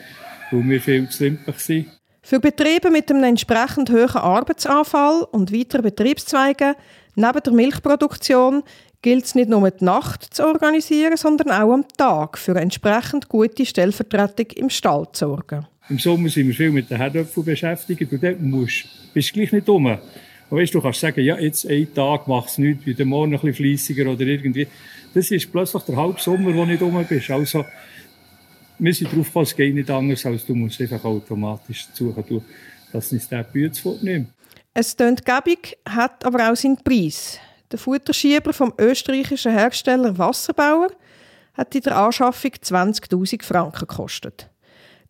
weil 0.50 0.68
wir 0.68 0.80
viel 0.80 1.08
zu 1.08 1.24
limpig 1.24 1.58
sind. 1.58 1.86
Für 2.22 2.40
Betriebe 2.40 2.90
mit 2.90 3.10
einem 3.10 3.24
entsprechend 3.24 3.90
hohen 3.90 4.16
Arbeitsanfall 4.16 5.26
und 5.30 5.52
weiteren 5.52 5.82
Betriebszweigen 5.82 6.74
neben 7.16 7.42
der 7.42 7.52
Milchproduktion 7.52 8.62
gilt 9.02 9.24
es 9.26 9.34
nicht 9.34 9.50
nur 9.50 9.70
die 9.70 9.84
Nacht 9.84 10.32
zu 10.32 10.46
organisieren, 10.46 11.16
sondern 11.16 11.50
auch 11.50 11.72
am 11.72 11.84
Tag 11.98 12.38
für 12.38 12.52
eine 12.52 12.62
entsprechend 12.62 13.28
gute 13.28 13.66
Stellvertretung 13.66 14.46
im 14.56 14.70
Stall 14.70 15.06
zu 15.12 15.26
sorgen. 15.26 15.66
Im 15.90 15.98
Sommer 15.98 16.30
sind 16.30 16.46
wir 16.46 16.54
viel 16.54 16.70
mit 16.70 16.88
den 16.88 16.96
Herdöpfeln 16.96 17.44
beschäftigt 17.44 18.10
und 18.10 18.22
dort 18.22 18.40
musst, 18.40 18.86
bist 19.12 19.30
du 19.30 19.34
gleich 19.34 19.52
nicht 19.52 19.68
dumm. 19.68 19.98
Weißt, 20.48 20.74
du 20.74 20.80
kannst 20.80 21.00
sagen, 21.00 21.22
ja, 21.22 21.38
jetzt 21.38 21.68
einen 21.68 21.92
Tag 21.92 22.26
machst 22.26 22.56
du 22.56 22.62
nichts, 22.62 22.86
wieder 22.86 23.04
morgen 23.04 23.34
ein 23.34 23.40
bisschen 23.40 23.54
fleissiger 23.54 24.10
oder 24.10 24.22
irgendwie. 24.22 24.66
Das 25.14 25.30
ist 25.30 25.50
plötzlich 25.50 25.82
der 25.84 25.96
halbe 25.96 26.20
Sommer, 26.20 26.52
wo 26.52 26.52
du 26.52 26.66
nicht 26.66 26.82
dumm 26.82 27.04
bist. 27.08 27.30
Also, 27.30 27.64
wir 28.78 28.92
sind 28.92 29.12
darauf 29.12 29.26
gekommen, 29.26 29.44
es 29.44 29.56
geht 29.56 29.74
nicht 29.74 29.90
anders, 29.90 30.26
als 30.26 30.44
du 30.44 30.54
musst 30.54 30.80
einfach 30.80 31.04
automatisch 31.04 31.86
suchen, 31.92 32.44
dass 32.92 33.12
es 33.12 33.28
der 33.28 33.44
Bütz 33.44 33.78
fortnimmt. 33.78 34.28
Es 34.74 34.96
tönt 34.96 35.24
gäbig, 35.24 35.78
hat 35.88 36.24
aber 36.24 36.50
auch 36.50 36.56
seinen 36.56 36.76
Preis. 36.78 37.38
Der 37.70 37.78
Futterschieber 37.78 38.52
vom 38.52 38.74
österreichischen 38.78 39.52
Hersteller 39.52 40.18
Wasserbauer 40.18 40.88
hat 41.54 41.74
in 41.74 41.82
der 41.82 41.96
Anschaffung 41.96 42.50
20.000 42.50 43.44
Franken 43.44 43.86
gekostet. 43.86 44.50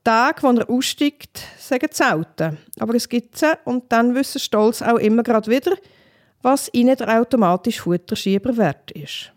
Tage, 0.04 0.42
wo 0.42 0.50
er 0.50 0.68
aussteigt, 0.68 1.40
sagen 1.58 1.88
selten. 1.90 2.58
Aber 2.78 2.94
es 2.94 3.08
gibt 3.08 3.38
sie 3.38 3.56
und 3.64 3.90
dann 3.90 4.14
wissen 4.14 4.38
Stolz 4.38 4.82
auch 4.82 4.98
immer 4.98 5.22
gerade 5.22 5.50
wieder, 5.50 5.74
was 6.42 6.68
ihnen 6.74 6.94
der 6.94 7.20
automatische 7.20 7.82
Futterschieber 7.82 8.54
wert 8.58 8.90
ist. 8.90 9.33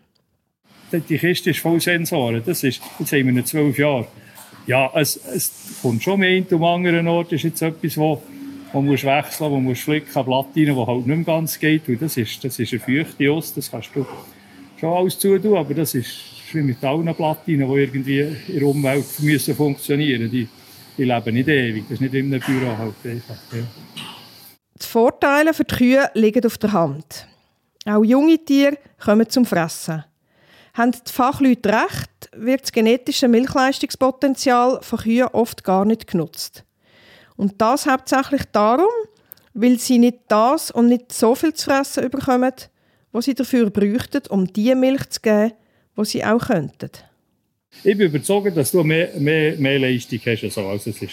Die 0.92 1.18
Kiste 1.18 1.50
ist 1.50 1.60
voll 1.60 1.80
Sensoren. 1.80 2.42
Das 2.44 2.64
ist, 2.64 2.80
jetzt 2.98 3.12
haben 3.12 3.26
wir 3.26 3.32
noch 3.32 3.44
zwölf 3.44 3.78
Jahre. 3.78 4.06
Ja, 4.66 4.90
es, 4.94 5.16
es 5.16 5.78
kommt 5.82 6.02
schon 6.02 6.20
mehr 6.20 6.36
in 6.36 6.46
am 6.50 6.64
anderen 6.64 7.08
Ort. 7.08 7.32
Ist 7.32 7.44
jetzt 7.44 7.62
etwas, 7.62 7.96
wo 7.96 8.22
man 8.72 8.86
muss 8.86 9.04
wechseln, 9.04 9.50
wo 9.50 9.60
muss 9.60 9.80
flicken, 9.80 10.14
eine 10.14 10.24
Platte 10.24 10.48
rein, 10.56 10.64
die 10.66 10.74
halt 10.74 11.06
nicht 11.06 11.16
mehr 11.16 11.24
ganz 11.24 11.58
geht. 11.58 11.88
Und 11.88 12.02
das 12.02 12.16
ist, 12.16 12.42
das 12.44 12.58
ist 12.58 12.72
eine 12.72 12.80
feuchte 12.80 13.32
Ost, 13.32 13.56
das 13.56 13.70
kannst 13.70 13.90
du 13.94 14.06
schon 14.78 14.92
alles 14.92 15.18
zutun, 15.18 15.56
aber 15.56 15.74
das 15.74 15.94
ist 15.94 16.08
wie 16.52 16.62
mit 16.62 16.82
allen 16.84 17.14
Platten, 17.14 17.44
die 17.46 17.54
irgendwie 17.54 18.20
in 18.20 18.58
der 18.58 18.62
Umwelt 18.68 19.06
müssen 19.20 19.54
funktionieren. 19.54 20.30
Die, 20.30 20.48
die 20.96 21.04
leben 21.04 21.34
nicht 21.34 21.48
ewig, 21.48 21.84
das 21.84 21.92
ist 21.92 22.00
nicht 22.00 22.14
in 22.14 22.32
einem 22.32 22.40
Büro 22.40 22.76
halt 22.76 22.94
einfach. 23.04 23.38
Ja. 23.52 23.62
Die 24.80 24.86
Vorteile 24.86 25.54
für 25.54 25.64
die 25.64 25.74
Kühe 25.74 26.10
liegen 26.14 26.44
auf 26.44 26.58
der 26.58 26.72
Hand. 26.72 27.26
Auch 27.84 28.04
junge 28.04 28.38
Tiere 28.44 28.78
kommen 28.98 29.28
zum 29.28 29.44
Fressen. 29.44 30.04
Haben 30.78 30.92
die 30.92 31.12
Fachleute 31.12 31.70
recht, 31.70 32.30
wird 32.36 32.62
das 32.62 32.70
genetische 32.70 33.26
Milchleistungspotenzial 33.26 34.78
von 34.80 34.98
Kühen 35.00 35.26
oft 35.32 35.64
gar 35.64 35.84
nicht 35.84 36.06
genutzt. 36.06 36.62
Und 37.34 37.60
das 37.60 37.86
hauptsächlich 37.86 38.42
darum, 38.52 38.86
weil 39.54 39.80
sie 39.80 39.98
nicht 39.98 40.18
das 40.28 40.70
und 40.70 40.86
nicht 40.86 41.12
so 41.12 41.34
viel 41.34 41.52
zu 41.52 41.64
fressen 41.64 42.08
bekommen, 42.08 42.52
was 43.10 43.24
sie 43.24 43.34
dafür 43.34 43.70
bräuchten, 43.70 44.22
um 44.28 44.46
die 44.52 44.72
Milch 44.76 45.10
zu 45.10 45.20
geben, 45.20 45.52
die 45.96 46.04
sie 46.04 46.24
auch 46.24 46.46
könnten. 46.46 46.90
Ich 47.82 47.98
bin 47.98 48.06
überzeugt, 48.06 48.56
dass 48.56 48.70
du 48.70 48.84
mehr, 48.84 49.10
mehr, 49.18 49.56
mehr 49.56 49.80
Leistung 49.80 50.20
hast 50.26 50.58
als 50.58 50.86
es 50.86 51.02
ist. 51.02 51.12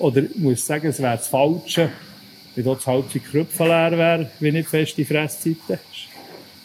Oder 0.00 0.24
ich 0.24 0.34
muss 0.34 0.66
sagen, 0.66 0.88
es 0.88 0.98
wäre 0.98 1.16
das 1.16 1.28
Falsche, 1.28 1.92
wenn 2.56 2.64
dort 2.64 2.80
das 2.80 2.88
halbe 2.88 3.20
Krüpfen 3.20 3.68
leer 3.68 3.92
wäre, 3.92 4.30
wenn 4.40 4.54
nicht 4.54 4.68
feste 4.68 5.04
Fresszeiten 5.04 5.78
hast. 5.78 6.17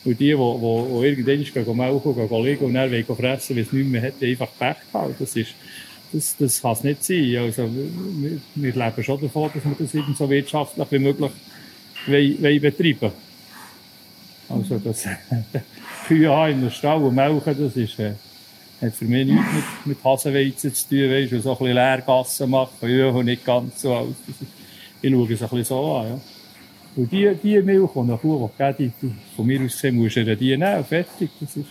Und 0.05 0.19
die, 0.19 0.31
die, 0.31 0.35
die, 0.35 0.35
die 0.35 1.05
irgendwann 1.05 1.65
gehen 1.65 1.77
melken, 1.77 2.15
gehen 2.15 2.43
liegen 2.43 2.65
und 2.65 2.73
dann 2.73 3.15
fressen, 3.15 3.55
weil 3.55 3.63
es 3.63 3.71
nicht 3.71 3.89
mehr 3.89 4.01
hat, 4.01 4.21
einfach 4.21 4.49
Pech 4.59 4.75
gehabt. 4.91 5.15
Das 5.19 5.35
ist, 5.35 5.55
das, 6.11 6.35
das 6.37 6.61
kann 6.61 6.73
es 6.73 6.83
nicht 6.83 7.03
sein. 7.03 7.37
Also, 7.37 7.69
wir, 7.71 8.39
wir 8.55 8.73
leben 8.73 9.03
schon 9.03 9.21
davon, 9.21 9.49
dass 9.53 9.63
wir 9.63 9.75
das 9.79 9.95
eben 9.95 10.13
so 10.15 10.29
wirtschaftlich 10.29 10.87
wie 10.91 10.99
möglich 10.99 11.31
wollen, 12.07 12.43
wollen 12.43 12.61
betreiben 12.61 13.11
Also, 14.49 14.77
das 14.77 15.07
Kühe 16.07 16.29
haben 16.29 16.51
in 16.51 16.61
der 16.63 16.69
Stall 16.69 17.01
und 17.01 17.15
melken, 17.15 17.55
das 17.57 17.75
ist, 17.77 17.97
äh, 17.99 18.13
hat 18.81 18.93
für 18.93 19.05
mich 19.05 19.25
nichts 19.25 19.45
mit, 19.53 19.85
mit 19.85 20.03
Hasenweizen 20.03 20.73
zu 20.73 20.89
tun, 20.89 21.09
weißt, 21.09 21.31
und 21.31 21.41
so 21.41 21.51
ein 21.51 21.57
bisschen 21.57 21.75
Leergassen 21.75 22.49
machen, 22.49 22.89
ja, 22.89 23.07
und 23.07 23.25
nicht 23.25 23.45
ganz 23.45 23.81
so 23.81 23.95
alt. 23.95 24.15
Ich 25.01 25.11
schaue 25.11 25.33
es 25.33 25.41
ein 25.41 25.49
bisschen 25.49 25.63
so 25.63 25.95
an, 25.95 26.07
ja. 26.07 26.21
Und 26.95 27.11
die, 27.11 27.33
die 27.41 27.61
Milch, 27.61 27.89
die 27.93 27.99
eine 27.99 28.17
Kuh 28.17 28.49
die, 28.77 28.91
von 29.35 29.45
mir 29.47 29.61
aus 29.61 29.71
gesehen, 29.71 29.95
musst 29.95 30.15
du 30.15 30.35
die 30.35 30.57
nehmen, 30.57 30.83
fertig, 30.83 31.29
das 31.39 31.57
ist 31.57 31.67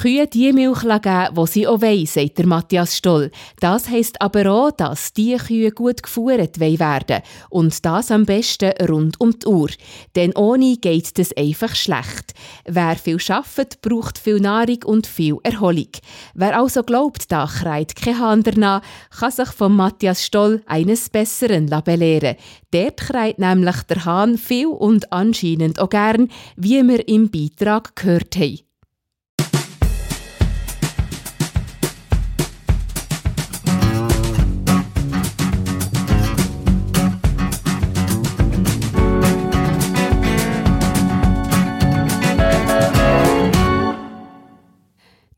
Kühe 0.00 0.26
die 0.26 0.52
Milch 0.52 0.80
geben, 0.82 1.34
die 1.34 1.46
sie 1.46 1.66
auch 1.66 1.80
wollen, 1.80 2.06
sagt 2.06 2.38
der 2.38 2.46
Matthias 2.46 2.96
Stoll. 2.96 3.30
Das 3.60 3.88
heisst 3.88 4.20
aber 4.20 4.50
auch, 4.50 4.70
dass 4.70 5.12
die 5.12 5.36
Kühe 5.36 5.70
gut 5.70 6.02
geführt 6.02 6.60
werden 6.60 7.22
Und 7.50 7.84
das 7.84 8.10
am 8.10 8.26
besten 8.26 8.72
rund 8.88 9.20
um 9.20 9.38
die 9.38 9.46
Uhr. 9.46 9.70
Denn 10.14 10.34
ohne 10.36 10.76
geht 10.76 11.18
das 11.18 11.36
einfach 11.36 11.74
schlecht. 11.74 12.34
Wer 12.66 12.96
viel 12.96 13.18
schafft, 13.18 13.80
braucht 13.80 14.18
viel 14.18 14.40
Nahrung 14.40 14.82
und 14.84 15.06
viel 15.06 15.38
Erholung. 15.42 15.88
Wer 16.34 16.58
also 16.58 16.82
glaubt, 16.82 17.32
da 17.32 17.46
kreit 17.46 17.96
kein 17.96 18.18
Hahn 18.18 18.42
danach, 18.42 18.82
kann 19.18 19.30
sich 19.30 19.48
von 19.48 19.74
Matthias 19.74 20.24
Stoll 20.24 20.62
eines 20.66 21.08
Besseren 21.08 21.70
belehren. 21.84 22.36
Dort 22.70 22.98
kreit 22.98 23.38
nämlich 23.38 23.82
der 23.82 24.04
Hahn 24.04 24.36
viel 24.36 24.66
und 24.66 25.12
anscheinend 25.12 25.80
auch 25.80 25.90
gern, 25.90 26.28
wie 26.56 26.82
wir 26.82 27.08
im 27.08 27.30
Beitrag 27.30 27.96
gehört 27.96 28.36
haben. 28.36 28.60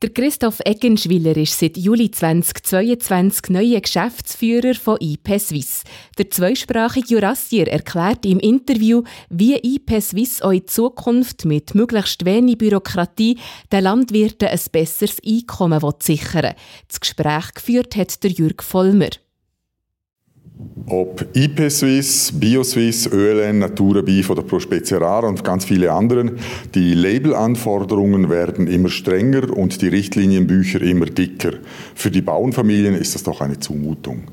Der 0.01 0.11
Christoph 0.11 0.61
Eggenschwiller 0.63 1.35
ist 1.35 1.59
seit 1.59 1.75
Juli 1.75 2.09
2022 2.09 3.49
neuer 3.49 3.81
Geschäftsführer 3.81 4.73
von 4.73 4.97
IP 5.01 5.37
Swiss. 5.37 5.83
Der 6.17 6.29
zweisprachige 6.29 7.15
Jurassier 7.15 7.67
erklärt 7.67 8.25
im 8.25 8.39
Interview, 8.39 9.03
wie 9.29 9.55
IP 9.55 10.01
Swiss 10.01 10.41
auch 10.41 10.51
in 10.51 10.65
Zukunft 10.65 11.43
mit 11.43 11.75
möglichst 11.75 12.23
wenig 12.23 12.57
Bürokratie 12.59 13.39
den 13.73 13.83
Landwirten 13.83 14.47
ein 14.47 14.59
besseres 14.71 15.17
Einkommen 15.21 15.81
sichern 15.99 16.43
will. 16.43 16.55
Das 16.87 17.01
Gespräch 17.01 17.53
geführt 17.53 17.97
hat 17.97 18.23
der 18.23 18.31
Jürg 18.31 18.63
Vollmer. 18.63 19.09
Ob 20.87 21.25
IP 21.35 21.69
Swiss, 21.71 22.33
BioSwiss, 22.33 23.07
ÖLN, 23.07 23.59
Naturabi 23.59 24.23
von 24.23 24.35
der 24.35 24.43
Prospezia 24.43 25.19
und 25.19 25.41
ganz 25.43 25.63
viele 25.63 25.91
anderen, 25.91 26.37
die 26.75 26.95
Labelanforderungen 26.95 28.29
werden 28.29 28.67
immer 28.67 28.89
strenger 28.89 29.55
und 29.55 29.81
die 29.81 29.87
Richtlinienbücher 29.87 30.81
immer 30.81 31.05
dicker. 31.05 31.51
Für 31.95 32.11
die 32.11 32.21
Bauernfamilien 32.21 32.95
ist 32.95 33.15
das 33.15 33.23
doch 33.23 33.39
eine 33.39 33.59
Zumutung. 33.59 34.23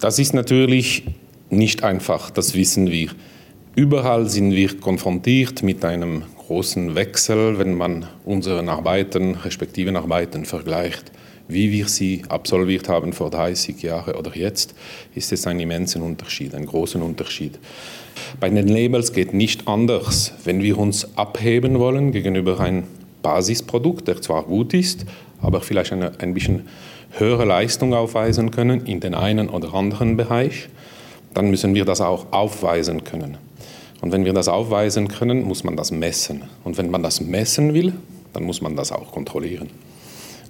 Das 0.00 0.18
ist 0.18 0.34
natürlich 0.34 1.06
nicht 1.48 1.82
einfach, 1.82 2.30
das 2.30 2.54
wissen 2.54 2.90
wir. 2.90 3.10
Überall 3.74 4.28
sind 4.28 4.52
wir 4.52 4.78
konfrontiert 4.78 5.62
mit 5.62 5.84
einem 5.84 6.24
großen 6.36 6.94
Wechsel, 6.94 7.58
wenn 7.58 7.74
man 7.74 8.06
unsere 8.24 8.68
Arbeiten, 8.68 9.36
respektiven 9.36 9.96
Arbeiten 9.96 10.44
vergleicht, 10.44 11.12
wie 11.52 11.70
wir 11.72 11.88
sie 11.88 12.22
absolviert 12.28 12.88
haben 12.88 13.12
vor 13.12 13.30
30 13.30 13.82
Jahren 13.82 14.14
oder 14.14 14.36
jetzt, 14.36 14.74
ist 15.14 15.32
es 15.32 15.46
ein 15.46 15.60
immensen 15.60 16.02
Unterschied, 16.02 16.54
ein 16.54 16.66
großen 16.66 17.02
Unterschied. 17.02 17.58
Bei 18.38 18.48
den 18.48 18.68
Labels 18.68 19.12
geht 19.12 19.34
nicht 19.34 19.66
anders. 19.66 20.32
Wenn 20.44 20.62
wir 20.62 20.78
uns 20.78 21.16
abheben 21.16 21.78
wollen 21.78 22.12
gegenüber 22.12 22.60
einem 22.60 22.84
Basisprodukt, 23.22 24.08
der 24.08 24.20
zwar 24.20 24.44
gut 24.44 24.74
ist, 24.74 25.04
aber 25.40 25.60
vielleicht 25.60 25.92
eine, 25.92 26.12
ein 26.20 26.34
bisschen 26.34 26.68
höhere 27.12 27.44
Leistung 27.44 27.94
aufweisen 27.94 28.50
können 28.50 28.86
in 28.86 29.00
den 29.00 29.14
einen 29.14 29.48
oder 29.48 29.74
anderen 29.74 30.16
Bereich, 30.16 30.68
dann 31.34 31.50
müssen 31.50 31.74
wir 31.74 31.84
das 31.84 32.00
auch 32.00 32.32
aufweisen 32.32 33.04
können. 33.04 33.38
Und 34.00 34.12
wenn 34.12 34.24
wir 34.24 34.32
das 34.32 34.48
aufweisen 34.48 35.08
können, 35.08 35.42
muss 35.42 35.64
man 35.64 35.76
das 35.76 35.90
messen. 35.90 36.42
Und 36.64 36.78
wenn 36.78 36.90
man 36.90 37.02
das 37.02 37.20
messen 37.20 37.74
will, 37.74 37.92
dann 38.32 38.44
muss 38.44 38.60
man 38.60 38.76
das 38.76 38.92
auch 38.92 39.12
kontrollieren. 39.12 39.68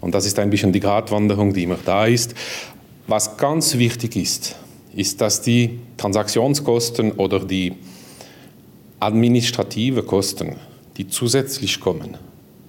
Und 0.00 0.14
das 0.14 0.26
ist 0.26 0.38
ein 0.38 0.50
bisschen 0.50 0.73
die 0.73 0.80
Gratwanderung, 0.80 1.52
die 1.52 1.64
immer 1.64 1.78
da 1.85 2.07
ist. 2.07 2.35
Was 3.07 3.37
ganz 3.37 3.76
wichtig 3.76 4.16
ist, 4.16 4.57
ist, 4.95 5.21
dass 5.21 5.42
die 5.42 5.80
Transaktionskosten 5.97 7.12
oder 7.12 7.40
die 7.40 7.75
administrative 8.99 10.02
Kosten, 10.02 10.57
die 10.97 11.09
zusätzlich 11.09 11.80
kommen, 11.80 12.16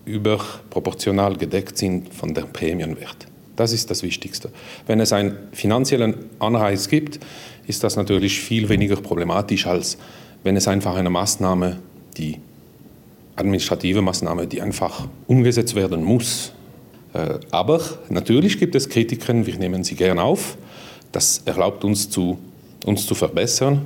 überproportional 0.06 1.36
gedeckt 1.36 1.78
sind 1.78 2.14
von 2.14 2.34
der 2.34 2.44
Prämienwert. 2.44 3.28
Das 3.56 3.74
ist 3.74 3.92
das 3.92 4.02
Wichtigste. 4.02 4.50
Wenn 4.88 5.00
es 5.00 5.14
einen 5.14 5.38
finanziellen 5.52 6.16
Anreiz 6.40 6.88
gibt, 6.88 7.20
ist 7.68 7.84
das 7.84 7.96
natürlich 7.96 8.40
viel 8.40 8.70
weniger 8.70 8.96
problematisch, 8.96 9.68
als 9.68 9.98
wenn 10.44 10.56
es 10.56 10.68
einfach 10.68 10.96
eine 10.96 11.10
Maßnahme, 11.10 11.80
die 12.18 12.40
administrative 13.36 14.02
Maßnahme, 14.02 14.48
die 14.48 14.62
einfach 14.62 15.08
umgesetzt 15.28 15.76
werden 15.76 16.04
muss. 16.04 16.54
Äh, 17.14 17.40
aber 17.52 17.82
natürlich 18.10 18.60
gibt 18.60 18.76
es 18.76 18.90
Kritiken, 18.90 19.46
wir 19.46 19.58
nehmen 19.58 19.84
sie 19.84 19.96
gern 19.96 20.20
auf. 20.20 20.58
Das 21.12 21.42
erlaubt 21.46 21.84
uns 21.84 22.10
zu, 22.10 22.38
uns 22.86 23.06
zu 23.06 23.16
verbessern. 23.16 23.82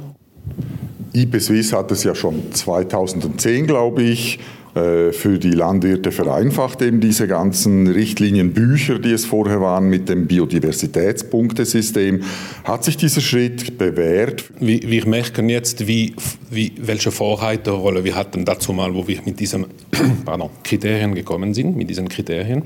IP 1.14 1.40
Swiss 1.42 1.74
hat 1.74 1.92
es 1.92 2.04
ja 2.04 2.14
schon 2.14 2.52
2010, 2.52 3.68
glaube 3.68 4.04
ich, 4.04 4.40
für 4.76 5.40
die 5.40 5.52
Landwirte 5.52 6.12
vereinfacht, 6.12 6.82
eben 6.82 7.00
diese 7.00 7.30
ganzen 7.30 7.88
Richtlinienbücher, 7.88 9.00
die 9.00 9.14
es 9.14 9.26
vorher 9.26 9.62
waren 9.62 9.90
mit 9.90 10.10
dem 10.10 10.28
Biodiversitätspunktesystem. 10.28 12.24
Hat 12.66 12.84
sich 12.84 12.98
dieser 12.98 13.22
Schritt 13.22 13.78
bewährt? 13.78 14.44
Wir, 14.60 14.82
wir 14.82 15.08
merken 15.08 15.48
jetzt, 15.48 15.88
wie, 15.88 16.14
wie, 16.50 16.74
welche 16.78 17.12
Vorreiterrolle 17.12 18.04
wir 18.04 18.16
hatten 18.16 18.44
dazu 18.44 18.74
mal, 18.74 18.94
wo 18.94 19.08
wir 19.08 19.22
mit 19.24 19.40
diesen 19.40 19.68
pardon, 20.26 20.50
Kriterien 20.66 21.16
gekommen 21.16 21.54
sind, 21.54 21.78
mit 21.78 21.90
diesen 21.90 22.10
Kriterien. 22.10 22.64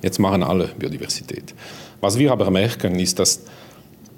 Jetzt 0.00 0.18
machen 0.18 0.42
alle 0.42 0.70
Biodiversität. 0.78 1.54
Was 2.00 2.18
wir 2.18 2.32
aber 2.32 2.50
merken, 2.50 2.98
ist, 2.98 3.18
dass 3.18 3.42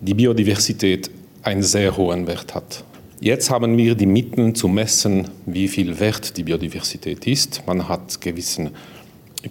die 0.01 0.15
Biodiversität 0.15 1.11
einen 1.43 1.65
sehr 1.65 1.97
hohen 1.97 2.29
Wert 2.29 2.55
hat. 2.55 2.85
Jetzt 3.23 3.51
haben 3.51 3.79
wir 3.79 3.95
die 3.95 4.07
Mittel 4.07 4.53
zu 4.53 4.67
messen, 4.67 5.29
wie 5.47 5.69
viel 5.69 6.01
wert 6.01 6.37
die 6.37 6.43
Biodiversität 6.43 7.25
ist. 7.29 7.63
Man 7.69 7.89
hat 7.89 8.21
gewisse 8.21 8.73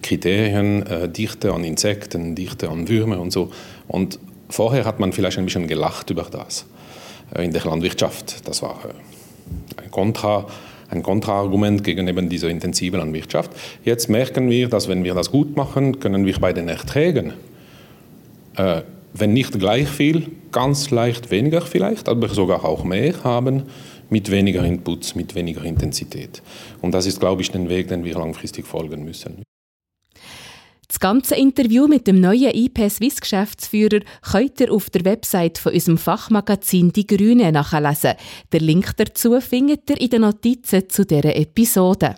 Kriterien, 0.02 0.86
äh, 0.86 1.08
Dichte 1.08 1.54
an 1.54 1.64
Insekten, 1.64 2.34
Dichte 2.34 2.68
an 2.68 2.86
Würmer 2.86 3.18
und 3.18 3.32
so. 3.32 3.50
Und 3.88 4.18
vorher 4.50 4.84
hat 4.84 5.00
man 5.00 5.14
vielleicht 5.14 5.38
ein 5.38 5.46
bisschen 5.46 5.68
gelacht 5.68 6.10
über 6.10 6.24
das 6.30 6.66
äh, 7.34 7.46
in 7.46 7.52
der 7.52 7.64
Landwirtschaft. 7.64 8.46
Das 8.46 8.60
war 8.60 8.78
äh, 8.84 9.82
ein 9.82 9.90
Kontra 9.90 10.46
ein 10.90 11.02
Kontraargument 11.02 11.82
gegen 11.82 12.06
eben 12.06 12.28
diese 12.28 12.50
intensive 12.50 12.98
Landwirtschaft. 12.98 13.52
Jetzt 13.86 14.10
merken 14.10 14.50
wir, 14.50 14.68
dass 14.68 14.86
wenn 14.86 15.02
wir 15.02 15.14
das 15.14 15.30
gut 15.30 15.56
machen, 15.56 15.98
können 15.98 16.26
wir 16.26 16.38
bei 16.38 16.52
den 16.52 16.68
Erträgen 16.68 17.32
äh, 18.56 18.82
wenn 19.14 19.32
nicht 19.32 19.58
gleich 19.58 19.88
viel, 19.88 20.30
ganz 20.50 20.90
leicht 20.90 21.30
weniger 21.30 21.60
vielleicht, 21.62 22.08
aber 22.08 22.28
sogar 22.28 22.64
auch 22.64 22.84
mehr 22.84 23.24
haben 23.24 23.64
mit 24.10 24.30
weniger 24.30 24.64
Inputs, 24.64 25.14
mit 25.14 25.34
weniger 25.34 25.64
Intensität. 25.64 26.42
Und 26.80 26.92
das 26.92 27.06
ist, 27.06 27.20
glaube 27.20 27.42
ich, 27.42 27.50
der 27.50 27.68
Weg, 27.68 27.88
den 27.88 28.04
wir 28.04 28.14
langfristig 28.14 28.66
folgen 28.66 29.04
müssen. 29.04 29.42
Das 30.92 31.00
ganze 31.00 31.36
Interview 31.36 31.88
mit 31.88 32.06
dem 32.06 32.20
neuen 32.20 32.54
IP 32.54 32.90
Swiss 32.90 33.18
Geschäftsführer 33.18 34.00
könnt 34.30 34.60
ihr 34.60 34.70
auf 34.70 34.90
der 34.90 35.06
Website 35.06 35.56
von 35.56 35.72
unserem 35.72 35.96
Fachmagazin 35.96 36.92
Die 36.92 37.06
Grüne 37.06 37.50
nachlesen. 37.50 38.12
Der 38.52 38.60
Link 38.60 38.94
dazu 38.98 39.40
findet 39.40 39.88
ihr 39.88 39.98
in 39.98 40.10
den 40.10 40.20
Notizen 40.20 40.90
zu 40.90 41.06
dieser 41.06 41.34
Episode. 41.34 42.16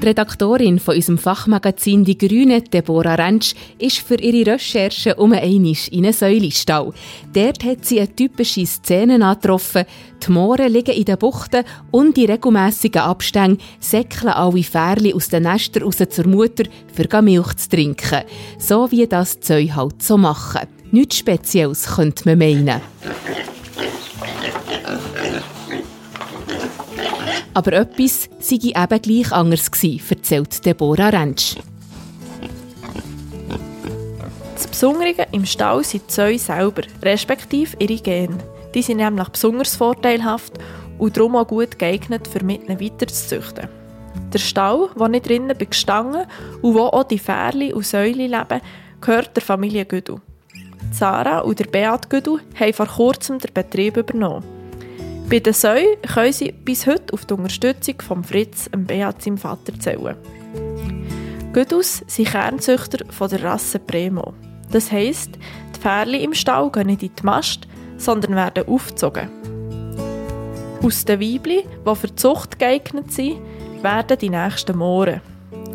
Die 0.00 0.06
Redaktorin 0.06 0.78
von 0.78 0.94
unserem 0.94 1.18
Fachmagazin 1.18 2.04
Die 2.04 2.16
Grüne, 2.16 2.62
Deborah 2.62 3.16
Rentsch, 3.16 3.54
ist 3.80 3.98
für 3.98 4.14
ihre 4.14 4.52
Recherche 4.52 5.16
um 5.16 5.32
einmal 5.32 5.74
in 5.90 6.04
einen 6.04 6.12
Säulestall. 6.12 6.92
Dort 7.32 7.64
hat 7.64 7.84
sie 7.84 7.98
eine 7.98 8.14
typische 8.14 8.64
Szene 8.64 9.14
angetroffen. 9.14 9.86
Die 10.24 10.30
Moore 10.30 10.68
liegen 10.68 10.94
in 10.94 11.04
den 11.04 11.18
Buchten 11.18 11.64
und 11.90 12.16
in 12.16 12.30
regelmässigen 12.30 13.02
Abständen 13.02 13.60
säckeln 13.80 14.28
alle 14.28 14.62
Fährli 14.62 15.12
aus 15.12 15.30
den 15.30 15.42
Nestern 15.42 15.82
raus 15.82 15.96
zur 16.08 16.28
Mutter, 16.28 16.64
für 16.94 17.22
Milch 17.22 17.54
zu 17.54 17.68
trinken. 17.68 18.22
So 18.56 18.88
wie 18.92 19.08
das 19.08 19.40
Zeu 19.40 19.66
halt 19.66 20.00
so 20.00 20.16
machen. 20.16 20.68
Nichts 20.92 21.18
Spezielles 21.18 21.96
könnte 21.96 22.22
man 22.24 22.38
meinen. 22.38 22.80
Aber 27.58 27.72
etwas 27.72 28.28
sei 28.38 28.54
eben 28.54 29.02
gleich 29.02 29.32
anders 29.32 29.68
gewesen, 29.68 30.00
erzählt 30.08 30.64
Deborah 30.64 31.08
Rentsch. 31.08 31.56
Das 34.54 34.68
Besondere 34.68 35.26
im 35.32 35.44
Stall 35.44 35.82
sind 35.82 36.04
die 36.04 36.06
Zäune 36.06 36.38
selber, 36.38 36.82
respektive 37.02 37.76
ihre 37.80 38.00
Gene. 38.00 38.38
Die 38.76 38.82
sind 38.82 38.98
nämlich 38.98 39.28
besonders 39.30 39.74
vorteilhaft 39.74 40.52
und 40.98 41.16
darum 41.16 41.34
auch 41.34 41.48
gut 41.48 41.80
geeignet, 41.80 42.28
für 42.28 42.44
mit 42.44 42.68
ihnen 42.68 42.80
weiterzuzüchten. 42.80 43.68
Der 44.32 44.38
Stall, 44.38 44.90
der 44.96 45.08
nicht 45.08 45.28
drinnen 45.28 45.58
bei 45.58 45.64
Gestangen 45.64 46.26
und 46.62 46.74
wo 46.74 46.82
auch 46.82 47.02
die 47.02 47.18
Fährli 47.18 47.72
und 47.72 47.84
Säule 47.84 48.28
leben, 48.28 48.60
gehört 49.00 49.34
der 49.34 49.42
Familie 49.42 49.84
Güdel. 49.84 50.20
Sarah 50.92 51.40
und 51.40 51.72
Beat 51.72 52.08
Güdel 52.08 52.38
haben 52.54 52.72
vor 52.72 52.86
kurzem 52.86 53.40
den 53.40 53.52
Betrieb 53.52 53.96
übernommen. 53.96 54.57
Bei 55.30 55.40
den 55.40 55.52
Säuen 55.52 56.00
können 56.14 56.32
sie 56.32 56.52
bis 56.52 56.86
heute 56.86 57.12
auf 57.12 57.26
die 57.26 57.34
Unterstützung 57.34 58.00
von 58.00 58.24
Fritz, 58.24 58.70
dem 58.70 58.86
Beat, 58.86 59.20
seinem 59.20 59.36
Vater, 59.36 59.78
zählen. 59.78 60.16
Güdus 61.52 62.02
sind 62.06 62.28
Kernzüchter 62.28 63.04
der 63.04 63.44
Rasse 63.44 63.78
Premo. 63.78 64.32
Das 64.72 64.90
heisst, 64.90 65.32
die 65.74 65.80
Pferde 65.80 66.16
im 66.16 66.32
Stall 66.32 66.70
gehen 66.70 66.86
nicht 66.86 67.02
in 67.02 67.10
die 67.14 67.26
Mast, 67.26 67.68
sondern 67.98 68.36
werden 68.36 68.66
aufgezogen. 68.68 69.28
Aus 70.82 71.04
den 71.04 71.20
Weibli, 71.20 71.62
die 71.86 71.94
für 71.94 72.06
die 72.06 72.16
Zucht 72.16 72.58
geeignet 72.58 73.12
sind, 73.12 73.36
werden 73.82 74.16
die 74.16 74.30
nächsten 74.30 74.78
Mohren. 74.78 75.20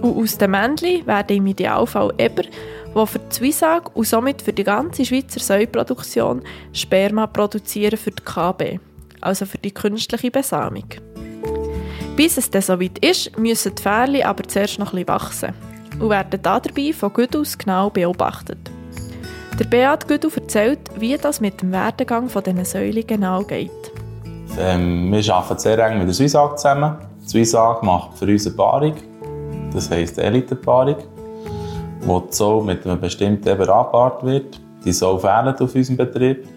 Und 0.02 0.18
aus 0.18 0.36
den 0.36 0.50
Männchen 0.50 1.06
werden 1.06 1.38
im 1.38 1.46
Idealfall 1.46 2.12
Eber, 2.18 2.42
die 2.42 3.08
für 3.08 3.20
die 3.20 3.30
Zwiesage 3.30 3.92
und 3.94 4.08
somit 4.08 4.42
für 4.42 4.54
die 4.54 4.64
ganze 4.64 5.06
Schweizer 5.06 5.40
Säuproduktion 5.40 6.42
Sperma 6.72 7.28
produzieren 7.28 7.98
für 7.98 8.10
die 8.10 8.24
KB 8.24 8.80
also 9.24 9.46
für 9.46 9.58
die 9.58 9.72
künstliche 9.72 10.32
Besamung. 10.32 10.86
Bis 12.16 12.38
es 12.38 12.50
dann 12.50 12.62
soweit 12.62 13.00
ist, 13.00 13.38
müssen 13.38 13.74
die 13.76 13.82
Fährchen 13.82 14.24
aber 14.24 14.44
zuerst 14.44 14.80
noch 14.80 14.94
etwas 14.94 15.08
wachsen 15.08 15.54
und 16.00 16.10
werden 16.10 16.40
dabei 16.42 16.94
von 16.94 17.14
Güdus 17.14 17.58
genau 17.58 17.90
beobachtet. 17.90 18.72
Der 19.60 19.66
Beat 19.66 20.08
Güdu 20.08 20.30
erzählt, 20.36 20.80
wie 20.98 21.16
das 21.16 21.40
mit 21.40 21.62
dem 21.62 21.72
Werdegang 21.72 22.28
von 22.28 22.44
diesen 22.44 22.66
Säulen 22.66 23.06
genau 23.06 23.44
geht. 23.44 23.70
Ähm, 24.58 25.12
wir 25.12 25.34
arbeiten 25.34 25.60
sehr 25.60 25.78
eng 25.80 26.00
mit 26.00 26.08
der 26.08 26.14
Swissag 26.14 26.58
zusammen. 26.58 26.98
Die 27.24 27.30
Swissag 27.30 27.84
macht 27.84 28.18
für 28.18 28.26
uns 28.26 28.48
eine 28.48 28.56
Paarung, 28.56 28.96
das 29.74 29.90
heisst 29.90 30.18
Elite-Paarung, 30.18 30.98
wo 32.02 32.20
die 32.20 32.34
Sau 32.34 32.62
mit 32.62 32.86
einem 32.86 33.00
bestimmten 33.00 33.48
Eber 33.48 33.70
angepaart 33.70 34.24
wird. 34.24 34.60
Die 34.84 34.92
Sau 34.92 35.18
fehlen 35.18 35.56
auf 35.56 35.76
unserem 35.76 35.98
Betrieb. 35.98 36.48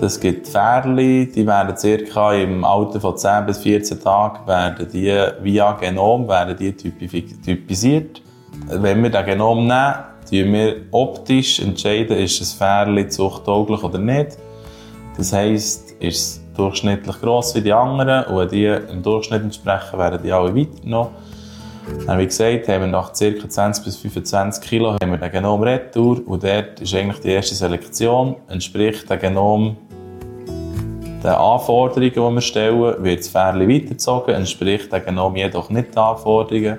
Das 0.00 0.20
gibt 0.20 0.46
Pferdchen, 0.46 1.32
die 1.32 1.46
werden 1.46 1.76
circa 1.76 2.34
im 2.34 2.64
Alter 2.64 3.00
von 3.00 3.16
10 3.16 3.46
bis 3.46 3.58
14 3.58 4.00
Tagen 4.00 4.46
werden 4.46 4.86
die 4.92 5.14
via 5.42 5.72
Genom 5.72 6.28
werden 6.28 6.56
die 6.56 6.72
typisiert. 6.72 8.20
Wenn 8.68 9.02
wir 9.02 9.10
das 9.10 9.24
Genom 9.24 9.66
nehmen, 9.66 9.94
entscheiden 10.20 10.52
wir 10.52 10.76
optisch 10.90 11.60
entscheiden, 11.60 12.18
ist 12.18 12.40
das 12.40 12.52
Pferdchen 12.52 13.10
zuchttauglich 13.10 13.82
oder 13.82 13.98
nicht. 13.98 14.36
Das 15.16 15.32
heisst, 15.32 15.92
ist 15.92 16.18
es 16.18 16.40
durchschnittlich 16.56 17.18
gross 17.20 17.54
wie 17.54 17.62
die 17.62 17.72
anderen 17.72 18.24
und 18.24 18.38
wenn 18.38 18.48
die 18.48 18.66
im 18.66 19.02
Durchschnitt 19.02 19.42
entsprechen, 19.42 19.98
werden 19.98 20.20
die 20.22 20.32
alle 20.32 20.54
weitergenommen. 20.54 21.12
Dann, 22.06 22.18
wie 22.18 22.26
gesagt, 22.26 22.68
haben 22.68 22.80
wir 22.80 22.88
nach 22.88 23.12
ca. 23.12 23.48
20 23.48 23.84
bis 23.84 23.96
25 23.96 24.62
Kilo 24.68 24.92
haben 24.94 25.10
wir 25.10 25.18
den 25.18 25.30
Genom 25.30 25.62
Retour 25.62 26.20
und 26.26 26.42
dort 26.42 26.80
ist 26.80 26.94
eigentlich 26.94 27.20
die 27.20 27.30
erste 27.30 27.54
Selektion, 27.54 28.36
entspricht 28.48 29.08
der 29.08 29.18
Genom 29.18 29.76
den 31.22 31.30
Anforderungen, 31.30 32.12
die 32.12 32.34
wir 32.34 32.40
stellen, 32.40 33.04
wird 33.04 33.20
das 33.20 33.28
Pferd 33.28 33.56
weitergezogen, 33.56 34.34
entspricht 34.34 34.92
der 34.92 35.00
Genom 35.00 35.36
jedoch 35.36 35.70
nicht 35.70 35.94
den 35.94 35.98
Anforderungen, 35.98 36.78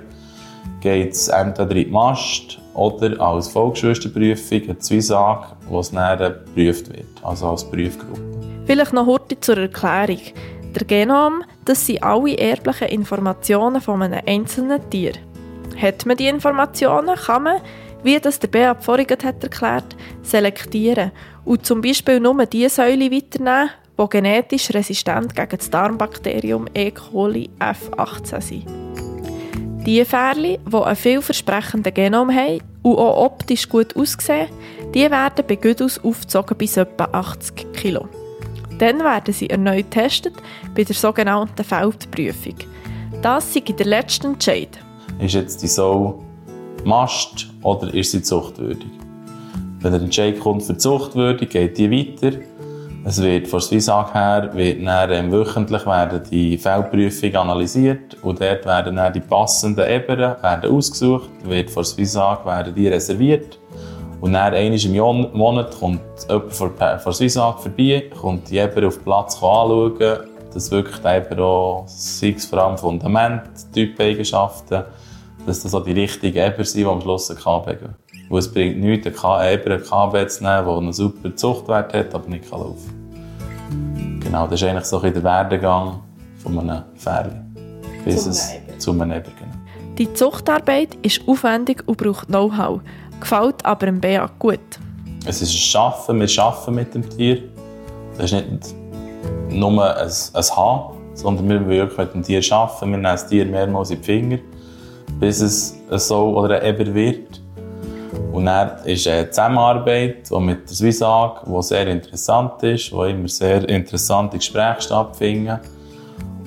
geht 0.80 1.12
es 1.12 1.28
entweder 1.28 1.70
in 1.76 1.84
die 1.84 1.90
Mast 1.90 2.58
oder 2.74 3.20
als 3.20 3.48
Volksschwesterprüfung 3.48 4.62
eine 4.62 4.78
Zwiesage, 4.78 5.46
wo 5.68 5.80
es 5.80 5.90
dann 5.90 6.18
geprüft 6.18 6.88
wird, 6.90 7.06
also 7.22 7.48
als 7.48 7.68
Prüfgruppe. 7.68 8.20
Vielleicht 8.66 8.92
noch 8.92 9.06
heute 9.06 9.40
zur 9.40 9.58
Erklärung. 9.58 10.20
Der 10.74 10.86
Genom, 10.86 11.42
das 11.64 11.86
sind 11.86 12.02
alle 12.02 12.36
erblichen 12.36 12.88
Informationen 12.88 13.80
von 13.80 14.02
einem 14.02 14.20
einzelnen 14.26 14.88
Tier. 14.90 15.12
Hat 15.80 16.06
man 16.06 16.16
die 16.16 16.28
Informationen, 16.28 17.16
kann 17.16 17.42
man, 17.42 17.60
wie 18.02 18.18
das 18.20 18.38
der 18.38 18.48
Beat 18.48 18.84
vorhin 18.84 19.06
hat 19.24 19.42
erklärt, 19.42 19.96
selektieren 20.22 21.10
und 21.44 21.64
zum 21.64 21.80
Beispiel 21.80 22.20
nur 22.20 22.46
die 22.46 22.68
Säule 22.68 23.10
weiternehmen, 23.10 23.70
die 23.98 24.08
genetisch 24.08 24.70
resistent 24.72 25.34
gegen 25.34 25.56
das 25.56 25.70
Darmbakterium 25.70 26.66
E. 26.74 26.90
coli 26.90 27.50
F18 27.58 28.40
sind. 28.40 28.64
Die 29.86 30.04
Fährli, 30.04 30.58
die 30.70 30.76
einen 30.76 30.96
vielversprechenden 30.96 31.94
Genom 31.94 32.30
haben 32.30 32.60
und 32.82 32.96
auch 32.96 33.24
optisch 33.24 33.68
gut 33.68 33.96
aussehen, 33.96 34.48
die 34.94 35.10
werden 35.10 35.44
bei 35.46 35.56
Güdus 35.56 35.98
aufgezogen 36.02 36.56
bis 36.58 36.76
etwa 36.76 37.04
80 37.12 37.72
Kg. 37.72 38.08
Dann 38.78 39.00
werden 39.00 39.34
sie 39.34 39.50
erneut 39.50 39.90
getestet 39.90 40.34
bei 40.74 40.84
der 40.84 40.94
sogenannten 40.94 41.64
Feldprüfung. 41.64 42.56
Das 43.22 43.56
ist 43.56 43.78
der 43.78 43.86
letzte 43.86 44.28
Entscheid. 44.28 44.78
Ist 45.18 45.34
jetzt 45.34 45.62
die 45.62 45.66
Sau 45.66 46.22
Mast 46.84 47.48
oder 47.62 47.92
ist 47.92 48.12
sie 48.12 48.22
zuchtwürdig? 48.22 48.90
Wenn 49.80 49.92
der 49.92 50.02
Entscheid 50.02 50.38
kommt 50.38 50.62
für 50.62 50.76
zuchtwürdig, 50.76 51.50
geht 51.50 51.78
die 51.78 51.90
weiter. 51.90 52.38
Es 53.04 53.22
wird 53.22 53.48
von 53.48 53.60
Swissag 53.60 54.12
her 54.12 54.50
wird 54.52 54.84
dann, 54.84 55.10
ähm, 55.10 55.32
wöchentlich 55.32 55.86
werden 55.86 56.20
die 56.30 56.58
Feldprüfung 56.58 57.34
analysiert 57.36 58.16
und 58.22 58.40
dort 58.40 58.66
werden 58.66 58.96
dann 58.96 59.12
die 59.12 59.20
passenden 59.20 59.88
Ebenen 59.88 60.34
werden 60.42 60.70
ausgesucht, 60.70 61.30
wird 61.44 61.70
von 61.70 61.84
Swissag 61.84 62.44
werden 62.44 62.74
die 62.74 62.88
reserviert 62.88 63.58
und 64.20 64.32
dann 64.32 64.52
einmal 64.52 64.84
im 64.84 65.38
Monat 65.38 65.78
kommt 65.78 66.00
jemand 66.28 66.52
von, 66.52 66.72
von 66.98 67.12
Swissag 67.12 67.60
vorbei, 67.60 68.10
kommt 68.20 68.50
die 68.50 68.58
Eber 68.58 68.88
auf 68.88 68.96
den 68.96 69.04
Platz 69.04 69.34
anschauen, 69.36 69.98
dass 70.52 70.70
wirklich 70.70 70.96
die 70.98 71.08
Eber 71.08 71.42
auch, 71.42 71.86
vor 72.50 72.58
allem 72.58 72.76
Fundament, 72.76 73.42
Typeigenschaften, 73.72 74.82
dass 75.46 75.62
das 75.62 75.72
auch 75.74 75.84
die 75.84 75.92
richtigen 75.92 76.36
Eber 76.36 76.64
sind, 76.64 76.80
die 76.80 76.84
am 76.84 77.00
Schluss 77.00 77.30
ein 77.30 77.36
gehen. 77.78 77.94
Weil 78.28 78.38
es 78.38 78.52
bringt 78.52 78.78
nichts, 78.78 79.24
einen 79.24 79.52
Eber 79.54 79.74
einen 79.74 79.82
KB 79.82 80.28
zu 80.28 80.44
nehmen, 80.44 80.66
der 80.66 80.76
einen 80.76 80.92
super 80.92 81.34
Zuchtwert 81.34 81.94
hat, 81.94 82.14
aber 82.14 82.28
nicht 82.28 82.50
laufen 82.50 83.10
kann. 83.70 84.20
Genau, 84.20 84.46
das 84.46 84.60
ist 84.60 84.68
eigentlich 84.68 84.84
so 84.84 85.00
ein 85.00 85.12
der 85.12 85.22
Werdegang 85.22 86.00
von 86.42 86.58
einem 86.58 86.82
Pferd. 86.96 87.32
Bis 88.04 88.26
es 88.26 88.52
zu 88.78 88.92
einem 88.92 89.12
Eber, 89.12 89.30
genau. 89.38 89.52
Die 89.96 90.12
Zuchtarbeit 90.12 90.96
ist 91.02 91.22
aufwendig 91.26 91.82
und 91.86 91.96
braucht 91.96 92.28
Know-how 92.28 92.80
gefällt 93.20 93.64
aber 93.64 93.86
dem 93.86 94.00
Bea 94.00 94.30
gut. 94.38 94.60
Es 95.26 95.42
ist 95.42 95.50
ein 95.50 95.58
Schaffen, 95.58 96.20
wir 96.20 96.42
arbeiten 96.42 96.74
mit 96.74 96.94
dem 96.94 97.08
Tier. 97.10 97.42
Das 98.16 98.32
ist 98.32 98.34
nicht 98.34 98.74
nur 99.50 99.96
ein, 99.96 100.08
ein 100.08 100.56
Haben, 100.56 100.96
sondern 101.14 101.48
wir 101.48 101.60
wollen 101.60 101.68
wirklich 101.68 101.98
mit 101.98 102.14
dem 102.14 102.22
Tier 102.22 102.52
arbeiten. 102.52 102.80
Wir 102.90 102.96
nehmen 102.96 103.02
das 103.02 103.26
Tier 103.26 103.44
mehrmals 103.46 103.90
in 103.90 103.98
die 103.98 104.04
Finger, 104.04 104.38
bis 105.18 105.40
es 105.40 105.76
ein 105.90 105.98
so 105.98 106.36
oder 106.36 106.60
ein 106.60 106.74
Eber 106.74 106.94
wird. 106.94 107.40
Und 108.38 108.44
dann 108.44 108.70
ist 108.84 109.08
eine 109.08 109.28
Zusammenarbeit 109.28 110.30
die 110.30 110.38
mit 110.38 110.70
der 110.70 110.76
Swissag, 110.76 111.42
die 111.44 111.62
sehr 111.62 111.88
interessant 111.88 112.62
ist, 112.62 112.92
wo 112.92 113.02
immer 113.02 113.26
sehr 113.26 113.68
interessante 113.68 114.36
Gespräche 114.36 114.82
stattfinden 114.82 115.58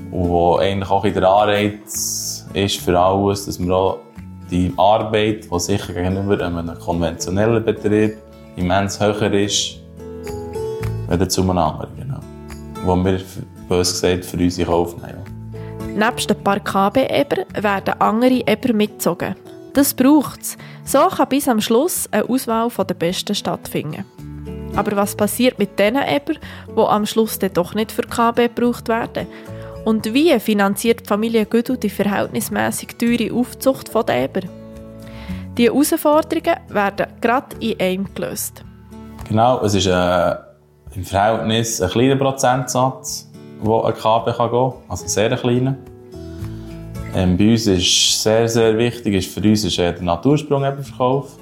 und 0.09 0.29
wo 0.29 0.55
eigentlich 0.55 0.89
auch 0.89 1.03
der 1.03 1.29
Anreiz 1.29 2.47
ist 2.53 2.77
für 2.77 2.97
alles, 2.97 3.45
dass 3.45 3.59
wir 3.59 3.97
die 4.49 4.73
Arbeit, 4.77 5.51
die 5.51 5.59
sicher 5.59 5.91
gegenüber 5.91 6.45
einem 6.45 6.79
konventionellen 6.79 7.61
Betrieb 7.65 8.19
immens 8.55 8.97
höher 8.97 9.33
ist, 9.33 9.81
als 11.09 11.33
zu 11.33 11.41
einem 11.41 11.57
anderen. 11.57 11.89
Genau. 11.97 12.19
Wo 12.85 12.95
wir, 12.95 13.19
bös 13.67 13.91
gesagt, 13.91 14.23
für 14.23 14.37
uns 14.37 14.57
in 14.57 14.65
Kauf 14.65 14.95
nehmen. 14.95 15.99
KB-Eber 16.63 17.43
werden 17.61 17.99
andere 17.99 18.43
Eber 18.47 18.71
mitgezogen. 18.71 19.35
Das 19.73 19.93
braucht 19.93 20.41
es. 20.41 20.57
So 20.85 21.07
kann 21.07 21.29
bis 21.29 21.47
am 21.47 21.61
Schluss 21.61 22.07
eine 22.11 22.27
Auswahl 22.27 22.69
der 22.69 22.93
Besten 22.93 23.35
stattfinden. 23.35 24.05
Aber 24.75 24.95
was 24.95 25.15
passiert 25.15 25.59
mit 25.59 25.77
den 25.79 25.95
Eber, 25.95 26.33
die 26.67 26.81
am 26.81 27.05
Schluss 27.05 27.39
dann 27.39 27.53
doch 27.53 27.73
nicht 27.73 27.91
für 27.91 28.03
KB 28.03 28.47
gebraucht 28.47 28.87
werden? 28.87 29.27
Und 29.83 30.13
wie 30.13 30.39
finanziert 30.39 31.01
die 31.01 31.07
Familie 31.07 31.45
Güdel 31.45 31.77
die 31.77 31.89
verhältnismäßig 31.89 32.97
teure 32.97 33.33
Aufzucht 33.33 33.93
den 33.93 34.23
Eber? 34.23 34.41
Die 35.57 35.67
Herausforderungen 35.67 36.59
werden 36.69 37.07
gerade 37.19 37.55
in 37.59 37.79
einem 37.79 38.13
gelöst. 38.13 38.63
Genau, 39.27 39.61
es 39.61 39.73
ist 39.73 39.87
äh, 39.87 40.35
im 40.95 41.03
Verhältnis 41.03 41.81
ein 41.81 41.89
kleiner 41.89 42.15
Prozentsatz, 42.15 43.29
wo 43.59 43.81
ein 43.81 43.93
KB 43.93 44.31
kann 44.31 44.51
gehen 44.51 44.71
kann, 44.71 44.73
also 44.87 45.07
sehr 45.07 45.35
kleiner. 45.35 45.75
Ähm, 47.13 47.35
bei 47.35 47.51
uns 47.51 47.67
ist 47.67 48.23
sehr, 48.23 48.47
sehr 48.47 48.77
wichtig, 48.77 49.15
ist 49.15 49.33
für 49.33 49.41
uns 49.41 49.65
ist, 49.65 49.77
der 49.77 50.01
Natursprung-Verkauf, 50.01 51.37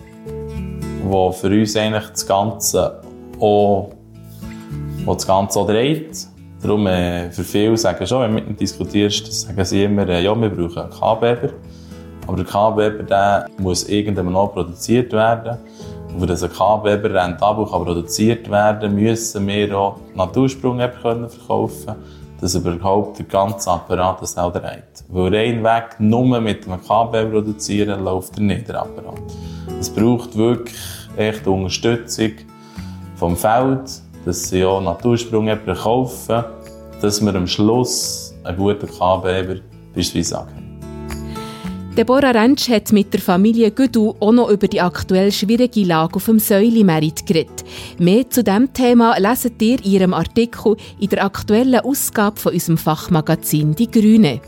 wo 1.04 1.32
für 1.32 1.48
uns 1.48 1.76
eigentlich 1.76 2.10
das 2.10 2.26
Ganze 2.26 3.02
auch, 3.40 3.92
wo 5.06 5.14
das 5.14 5.28
Ganze 5.28 5.60
auch 5.60 5.68
dreht. 5.68 6.28
Darum, 6.62 6.88
äh, 6.88 7.30
für 7.30 7.44
viele 7.44 7.78
sagen 7.78 8.06
schon, 8.08 8.22
wenn 8.22 8.32
du 8.32 8.36
mit 8.36 8.48
ihnen 8.48 8.58
diskutierst, 8.58 9.32
sagen 9.32 9.64
sie 9.64 9.84
immer, 9.84 10.10
äh, 10.10 10.24
ja, 10.24 10.36
wir 10.36 10.50
brauchen 10.50 10.78
einen 10.80 10.90
K-Weber. 10.90 11.54
Aber 12.26 12.36
der 12.36 12.46
K-Weber 12.46 13.46
muss 13.60 13.88
irgendwann 13.88 14.34
noch 14.34 14.54
produziert 14.54 15.14
werden. 15.14 15.58
Und 16.14 16.28
für 16.28 16.46
ein 16.46 16.52
K-Weber 16.52 17.14
rentabel 17.14 17.66
produziert 17.66 18.50
werden, 18.50 18.96
müssen 18.96 19.48
wir 19.48 19.78
auch 19.78 20.00
Natursprung 20.16 20.80
verkaufen 20.80 21.86
können, 21.86 21.96
dass 22.42 22.56
überhaupt 22.56 23.20
der 23.20 23.26
ganze 23.26 23.72
Apparat 23.72 24.22
das 24.22 24.38
auch 24.38 24.52
dreht. 24.52 25.04
Weil 25.10 25.36
rein 25.36 25.64
weg 25.64 25.96
nur 26.00 26.40
mit 26.40 26.68
einem 26.68 26.82
K-Weber 26.86 27.30
produzieren, 27.30 28.04
läuft 28.04 28.38
er 28.38 28.44
nicht, 28.44 28.68
der 28.68 28.82
Apparat. 28.82 29.22
Es 29.80 29.90
braucht 29.90 30.36
wirklich 30.38 30.78
echt 31.18 31.48
Unterstützung 31.48 32.32
vom 33.16 33.36
Feld, 33.36 34.02
dass 34.26 34.50
sie 34.50 34.64
auch 34.64 34.82
Natursprung 34.82 35.50
kaufen, 35.66 36.44
dass 37.02 37.22
wir 37.24 37.36
am 37.36 37.48
Schluss 37.48 38.34
einen 38.44 38.58
guten 38.58 38.88
K-Weber 38.88 39.62
beispielsweise 39.94 40.30
sagen. 40.30 40.69
Deborah 42.00 42.32
Rentsch 42.32 42.70
hat 42.70 42.94
mit 42.94 43.12
der 43.14 43.20
Familie 43.20 43.72
Güdu 43.72 44.16
auch 44.22 44.32
noch 44.32 44.50
über 44.50 44.70
die 44.70 44.80
aktuell 44.80 45.34
schwierige 45.34 45.84
Lage 45.84 46.16
auf 46.16 46.28
dem 46.28 46.40
Säulimerit 46.40 47.26
geredet. 47.26 47.66
Mehr 47.98 48.30
zu 48.30 48.42
diesem 48.42 48.72
Thema 48.72 49.18
leset 49.20 49.62
ihr 49.62 49.84
in 49.84 49.92
ihrem 49.92 50.14
Artikel 50.14 50.78
in 50.98 51.10
der 51.10 51.26
aktuellen 51.26 51.82
Ausgabe 51.82 52.40
von 52.40 52.54
unserem 52.54 52.78
Fachmagazin 52.78 53.76
«Die 53.76 53.92
Grüne». 53.92 54.40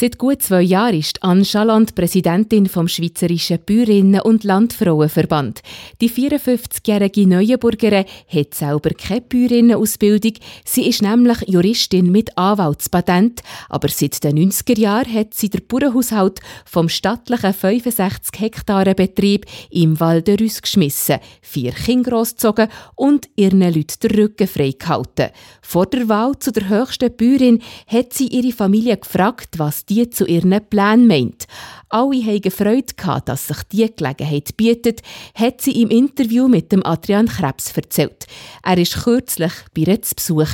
Seit 0.00 0.16
gut 0.16 0.42
zwei 0.42 0.62
Jahren 0.62 0.94
ist 0.94 1.24
Anne 1.24 1.44
Chaland 1.44 1.96
Präsidentin 1.96 2.68
vom 2.68 2.86
Schweizerischen 2.86 3.58
Bäuerinnen- 3.58 4.20
und 4.20 4.44
Landfrauenverband. 4.44 5.60
Die 6.00 6.08
54-jährige 6.08 7.26
Neuenburgerin 7.26 8.04
hat 8.32 8.54
selber 8.54 8.90
keine 8.90 9.22
Bäuerinnenausbildung. 9.22 10.34
Sie 10.64 10.86
ist 10.86 11.02
nämlich 11.02 11.38
Juristin 11.48 12.12
mit 12.12 12.38
Anwaltspatent. 12.38 13.42
Aber 13.68 13.88
seit 13.88 14.22
den 14.22 14.38
90er 14.38 14.78
Jahren 14.78 15.12
hat 15.12 15.34
sie 15.34 15.50
den 15.50 15.66
Bauernhaushalt 15.66 16.38
vom 16.64 16.88
stattlichen 16.88 17.52
65 17.52 18.40
Hektaren 18.40 18.94
Betrieb 18.94 19.46
im 19.72 19.98
Val 19.98 20.22
geschmissen, 20.22 21.18
vier 21.42 21.72
Kinder 21.72 22.12
großgezogen 22.12 22.68
und 22.94 23.28
ihren 23.34 23.62
Leuten 23.62 23.98
den 24.04 24.10
Rücken 24.12 24.46
freigehalten. 24.46 25.30
Vor 25.60 25.86
der 25.86 26.08
Wahl 26.08 26.38
zu 26.38 26.52
der 26.52 26.68
höchsten 26.68 27.16
Bäuerin 27.16 27.60
hat 27.88 28.12
sie 28.12 28.28
ihre 28.28 28.52
Familie 28.52 28.96
gefragt, 28.96 29.58
was 29.58 29.87
die 29.88 30.10
zu 30.10 30.26
ihren 30.26 30.60
Plänen 30.68 31.06
meint. 31.06 31.46
Alle 31.88 32.22
hatten 32.22 32.50
Freude 32.50 32.94
dass 33.24 33.48
sich 33.48 33.62
diese 33.72 33.90
Gelegenheit 33.90 34.56
bietet, 34.56 35.00
hat 35.34 35.60
sie 35.62 35.80
im 35.82 35.88
Interview 35.90 36.48
mit 36.48 36.70
dem 36.70 36.84
Adrian 36.84 37.28
Krebs 37.28 37.72
erzählt. 37.76 38.26
Er 38.62 38.76
war 38.76 39.02
kürzlich 39.02 39.52
bei 39.74 39.82
ihr 39.82 40.02
zu 40.02 40.14
Besuch. 40.14 40.46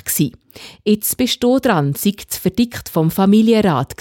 Jetzt 0.84 1.16
bist 1.16 1.42
du 1.42 1.58
dran, 1.58 1.94
sei 1.96 2.12
das 2.28 2.38
Verdikt 2.38 2.88
vom 2.88 3.10
Familienrat. 3.10 3.94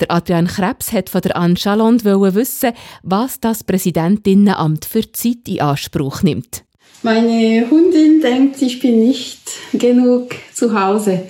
Der 0.00 0.10
Adrian 0.10 0.46
Krebs 0.46 0.92
hat 0.92 1.10
von 1.10 1.20
der 1.20 1.36
Anne 1.36 1.54
Chalond 1.54 2.04
wissen, 2.04 2.72
was 3.02 3.40
das 3.40 3.64
Präsidentinnenamt 3.64 4.86
für 4.86 5.10
Zeit 5.12 5.46
in 5.46 5.60
Anspruch 5.60 6.22
nimmt. 6.22 6.64
Meine 7.02 7.68
Hundin 7.70 8.22
denkt, 8.22 8.62
ich 8.62 8.80
bin 8.80 9.00
nicht 9.00 9.42
genug 9.74 10.34
zu 10.54 10.78
Hause. 10.78 11.28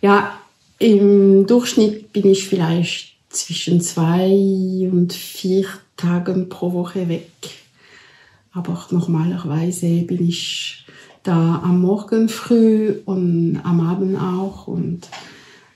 Ja, 0.00 0.39
im 0.80 1.46
Durchschnitt 1.46 2.12
bin 2.12 2.26
ich 2.26 2.48
vielleicht 2.48 3.14
zwischen 3.28 3.80
zwei 3.80 4.88
und 4.90 5.12
vier 5.12 5.66
Tagen 5.96 6.48
pro 6.48 6.72
Woche 6.72 7.08
weg. 7.08 7.30
Aber 8.52 8.86
normalerweise 8.90 10.02
bin 10.02 10.26
ich 10.26 10.86
da 11.22 11.60
am 11.62 11.82
Morgen 11.82 12.28
früh 12.28 12.94
und 13.04 13.60
am 13.62 13.80
Abend 13.80 14.18
auch 14.18 14.66
und 14.66 15.02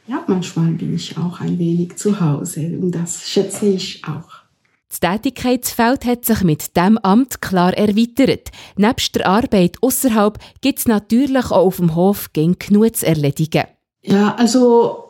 ja, 0.06 0.24
manchmal 0.26 0.72
bin 0.72 0.94
ich 0.94 1.16
auch 1.16 1.40
ein 1.40 1.58
wenig 1.58 1.96
zu 1.96 2.18
Hause 2.20 2.60
und 2.80 2.92
das 2.92 3.28
schätze 3.28 3.66
ich 3.66 4.02
auch. 4.04 4.42
Das 4.88 5.00
Tätigkeitsfeld 5.00 6.04
hat 6.06 6.24
sich 6.24 6.42
mit 6.42 6.76
dem 6.76 6.98
Amt 6.98 7.42
klar 7.42 7.74
erweitert. 7.74 8.50
Nebst 8.76 9.14
der 9.16 9.26
Arbeit 9.26 9.76
außerhalb 9.82 10.38
gibt 10.60 10.78
es 10.78 10.86
natürlich 10.86 11.46
auch 11.46 11.50
auf 11.52 11.76
dem 11.76 11.94
Hof 11.94 12.30
genug 12.32 12.96
zu 12.96 13.06
erledigen. 13.06 13.64
Ja, 14.04 14.34
also 14.36 15.04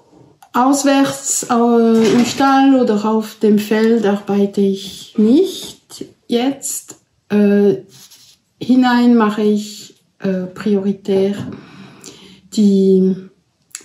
auswärts 0.52 1.46
äh, 1.50 2.12
im 2.12 2.24
Stall 2.24 2.80
oder 2.80 3.04
auf 3.04 3.38
dem 3.40 3.58
Feld 3.58 4.06
arbeite 4.06 4.60
ich 4.60 5.14
nicht 5.18 6.04
jetzt. 6.28 7.00
Äh, 7.28 7.78
hinein 8.60 9.16
mache 9.16 9.42
ich 9.42 9.96
äh, 10.20 10.46
prioritär 10.46 11.34
die 12.56 13.16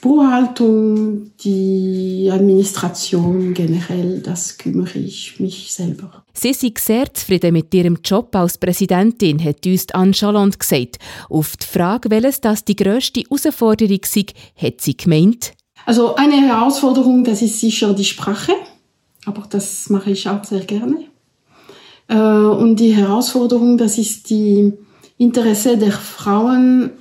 Buchhaltung, 0.01 1.31
die 1.43 2.29
Administration 2.31 3.53
generell, 3.53 4.21
das 4.21 4.57
kümmere 4.57 4.99
ich 4.99 5.39
mich 5.39 5.73
selber. 5.73 6.23
Sie 6.33 6.53
sind 6.53 6.77
sehr 6.77 7.13
zufrieden 7.13 7.53
mit 7.53 7.73
ihrem 7.73 7.97
Job 8.03 8.35
als 8.35 8.57
Präsidentin, 8.57 9.43
hat 9.43 9.65
uns 9.65 9.91
Anne 9.91 10.13
Chaland 10.13 10.59
gesagt. 10.59 10.97
Auf 11.29 11.57
die 11.57 11.65
Frage, 11.65 12.09
welches 12.09 12.41
das 12.41 12.63
die 12.63 12.75
grösste 12.75 13.21
Herausforderung 13.21 13.99
sei, 14.05 14.25
hat 14.55 14.81
sie 14.81 14.95
gemeint. 14.95 15.53
Also 15.85 16.15
eine 16.15 16.35
Herausforderung, 16.35 17.23
das 17.23 17.41
ist 17.41 17.59
sicher 17.59 17.93
die 17.93 18.05
Sprache, 18.05 18.53
aber 19.25 19.45
das 19.49 19.89
mache 19.89 20.11
ich 20.11 20.29
auch 20.29 20.43
sehr 20.43 20.65
gerne. 20.65 21.05
Äh, 22.07 22.15
und 22.15 22.77
die 22.77 22.91
Herausforderung, 22.95 23.77
das 23.77 23.97
ist 23.97 24.29
die 24.29 24.73
Interesse 25.17 25.77
der 25.77 25.91
Frauen 25.91 26.91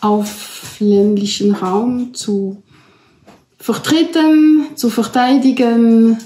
auf 0.00 0.76
ländlichen 0.78 1.54
Raum 1.54 2.14
zu 2.14 2.62
vertreten, 3.58 4.66
zu 4.74 4.90
verteidigen 4.90 6.18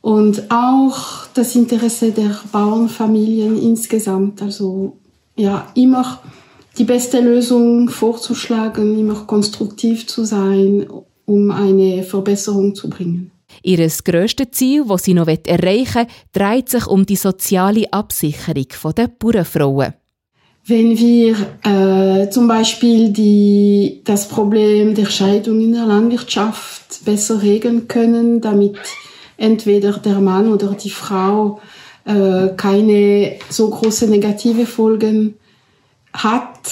und 0.00 0.50
auch 0.50 1.26
das 1.34 1.54
Interesse 1.56 2.12
der 2.12 2.38
Bauernfamilien 2.52 3.60
insgesamt. 3.60 4.42
Also 4.42 4.98
ja, 5.36 5.66
immer 5.74 6.20
die 6.78 6.84
beste 6.84 7.20
Lösung 7.20 7.88
vorzuschlagen, 7.88 8.98
immer 8.98 9.26
konstruktiv 9.26 10.06
zu 10.06 10.24
sein, 10.24 10.86
um 11.24 11.50
eine 11.50 12.02
Verbesserung 12.02 12.74
zu 12.74 12.90
bringen. 12.90 13.30
Ihr 13.62 13.88
grösstes 14.04 14.50
Ziel, 14.52 14.84
das 14.86 15.04
sie 15.04 15.14
noch 15.14 15.28
erreichen 15.28 16.06
will, 16.06 16.06
dreht 16.32 16.68
sich 16.68 16.86
um 16.86 17.06
die 17.06 17.16
soziale 17.16 17.92
Absicherung 17.92 18.94
der 18.96 19.08
Bauernfrauen. 19.08 19.94
Wenn 20.66 20.98
wir 20.98 21.36
äh, 21.62 22.30
zum 22.30 22.48
Beispiel 22.48 23.10
die, 23.10 24.00
das 24.04 24.28
Problem 24.28 24.94
der 24.94 25.04
Scheidung 25.06 25.60
in 25.60 25.74
der 25.74 25.84
Landwirtschaft 25.84 27.04
besser 27.04 27.42
regeln 27.42 27.86
können, 27.86 28.40
damit 28.40 28.78
entweder 29.36 29.92
der 29.98 30.20
Mann 30.20 30.50
oder 30.50 30.68
die 30.72 30.88
Frau 30.88 31.60
äh, 32.06 32.48
keine 32.56 33.36
so 33.50 33.68
große 33.68 34.08
negative 34.08 34.64
Folgen 34.64 35.34
hat, 36.14 36.70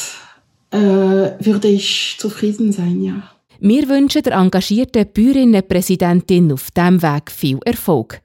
äh, 0.71 0.79
würde 0.79 1.69
ich 1.69 2.17
zufrieden 2.19 2.73
sein, 2.73 3.03
ja. 3.03 3.23
Wir 3.61 3.89
wünschen 3.91 4.23
der 4.23 4.33
engagierten 4.33 5.07
Bäuerinnenpräsidentin 5.13 6.51
auf 6.51 6.71
diesem 6.71 7.03
Weg 7.03 7.31
viel 7.31 7.59
Erfolg. 7.65 8.22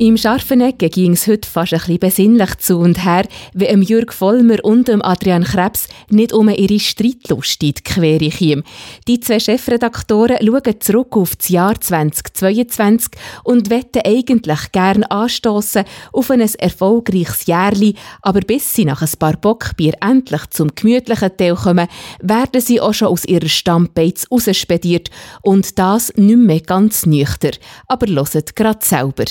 Im 0.00 0.16
Scharfenegge 0.16 0.90
ging 0.90 1.14
es 1.14 1.26
heute 1.26 1.50
fast 1.50 1.72
ein 1.72 1.80
bisschen 1.80 1.98
besinnlich 1.98 2.56
zu 2.58 2.78
und 2.78 3.04
her, 3.04 3.26
wie 3.52 3.64
Jürg 3.64 4.12
Vollmer 4.12 4.64
und 4.64 4.88
Adrian 4.88 5.42
Krebs 5.42 5.88
nicht 6.08 6.32
um 6.32 6.48
ihre 6.48 6.78
Streitlust 6.78 7.60
in 7.64 7.74
die 7.74 7.82
Quere 7.82 8.30
kamen. 8.30 8.62
Die 9.08 9.18
zwei 9.18 9.40
Chefredaktoren 9.40 10.36
schauen 10.40 10.80
zurück 10.80 11.16
auf 11.16 11.34
das 11.34 11.48
Jahr 11.48 11.80
2022 11.80 13.10
und 13.42 13.70
wetten 13.70 14.02
eigentlich 14.06 14.70
gern 14.70 15.02
anstoßen 15.02 15.82
auf 16.12 16.30
ein 16.30 16.42
erfolgreiches 16.42 17.46
Jährli, 17.46 17.96
aber 18.22 18.42
bis 18.42 18.72
sie 18.72 18.84
nach 18.84 19.02
ein 19.02 19.18
paar 19.18 19.36
Bockbier 19.36 19.94
endlich 20.00 20.46
zum 20.50 20.76
gemütlichen 20.76 21.36
Teil 21.36 21.56
kommen, 21.56 21.88
werden 22.22 22.60
sie 22.60 22.80
auch 22.80 22.94
schon 22.94 23.08
aus 23.08 23.24
ihrer 23.24 23.48
Stammbeiz 23.48 24.28
rausspediert 24.30 25.10
und 25.42 25.76
das 25.76 26.12
nicht 26.14 26.38
mehr 26.38 26.60
ganz 26.60 27.04
nüchter. 27.04 27.50
Aber 27.88 28.06
loset 28.06 28.54
gerade 28.54 28.84
selber. 28.84 29.24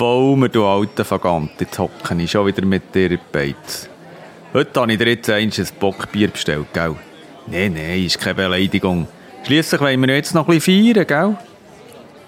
Voll 0.00 0.34
mir, 0.34 0.48
du 0.48 0.64
alter 0.64 1.04
Vagant. 1.10 1.50
Jetzt 1.60 1.78
hocke 1.78 2.14
ich 2.16 2.30
schon 2.30 2.46
wieder 2.46 2.64
mit 2.64 2.94
dir 2.94 3.10
in 3.10 3.18
Beiz. 3.30 3.86
Heute 4.54 4.80
habe 4.80 4.92
ich 4.92 4.98
dir 4.98 5.08
jetzt 5.08 5.28
ein 5.28 5.52
Bockbier 5.78 6.28
bestellt, 6.28 6.68
gell? 6.72 6.96
Nein, 7.46 7.74
nein, 7.74 8.06
ist 8.06 8.18
keine 8.18 8.36
Beleidigung. 8.36 9.06
Schliesslich 9.44 9.78
wollen 9.78 10.00
wir 10.00 10.14
jetzt 10.14 10.34
noch 10.34 10.48
ein 10.48 10.54
bisschen 10.54 10.94
feiern, 10.94 11.06
gell? 11.06 11.36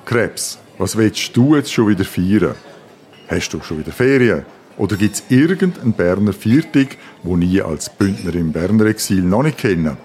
Krebs, 0.04 0.58
was 0.76 0.98
willst 0.98 1.34
du 1.34 1.56
jetzt 1.56 1.72
schon 1.72 1.88
wieder 1.88 2.04
feiern? 2.04 2.56
Hast 3.28 3.54
du 3.54 3.62
schon 3.62 3.78
wieder 3.78 3.92
Ferien? 3.92 4.44
Oder 4.76 4.96
gibt 4.96 5.14
es 5.14 5.24
irgendeinen 5.30 5.94
Berner 5.94 6.34
Viertig, 6.34 6.98
wo 7.22 7.38
nie 7.38 7.62
als 7.62 7.88
Bündner 7.88 8.34
im 8.34 8.52
Berner 8.52 8.84
Exil 8.84 9.22
noch 9.22 9.44
nicht 9.44 9.56
kennen? 9.56 9.96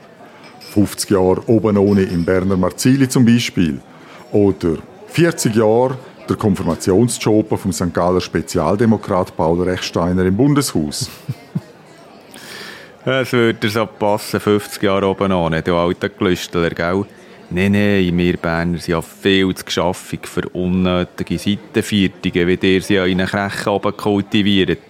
50 0.73 1.09
Jahre 1.09 1.43
oben 1.47 1.77
ohne 1.77 2.03
im 2.03 2.23
Berner 2.23 2.55
Marzili 2.55 3.09
zum 3.09 3.25
Beispiel. 3.25 3.81
Oder 4.31 4.77
40 5.09 5.53
Jahre 5.53 5.97
der 6.29 6.37
Konfirmationsjob 6.37 7.57
vom 7.59 7.71
St. 7.71 7.93
Galler 7.93 8.21
Spezialdemokrat 8.21 9.35
Paul 9.35 9.61
Rechsteiner 9.63 10.25
im 10.25 10.37
Bundeshaus. 10.37 11.09
Es 13.09 13.31
würde 13.31 13.69
so 13.69 13.85
passen, 13.85 14.41
50 14.41 14.83
Jahre 14.83 15.07
oben 15.07 15.31
an, 15.31 15.63
du 15.63 15.75
alter 15.77 16.09
Glüsteler, 16.09 16.71
gell? 16.71 17.05
Nein, 17.49 17.71
nein, 17.71 18.17
wir 18.17 18.35
Berner 18.35 18.79
sind 18.79 18.91
ja 18.91 19.01
viel 19.01 19.55
zu 19.55 19.63
geschaffig 19.63 20.27
für 20.27 20.49
unnötige 20.49 21.37
Seitenviertige, 21.39 22.45
wie 22.45 22.59
ihr 22.61 22.81
sie 22.81 22.99
an 22.99 23.09
einen 23.09 23.25
Krechen 23.25 23.69
oben 23.69 23.95
kultiviert. 23.95 24.81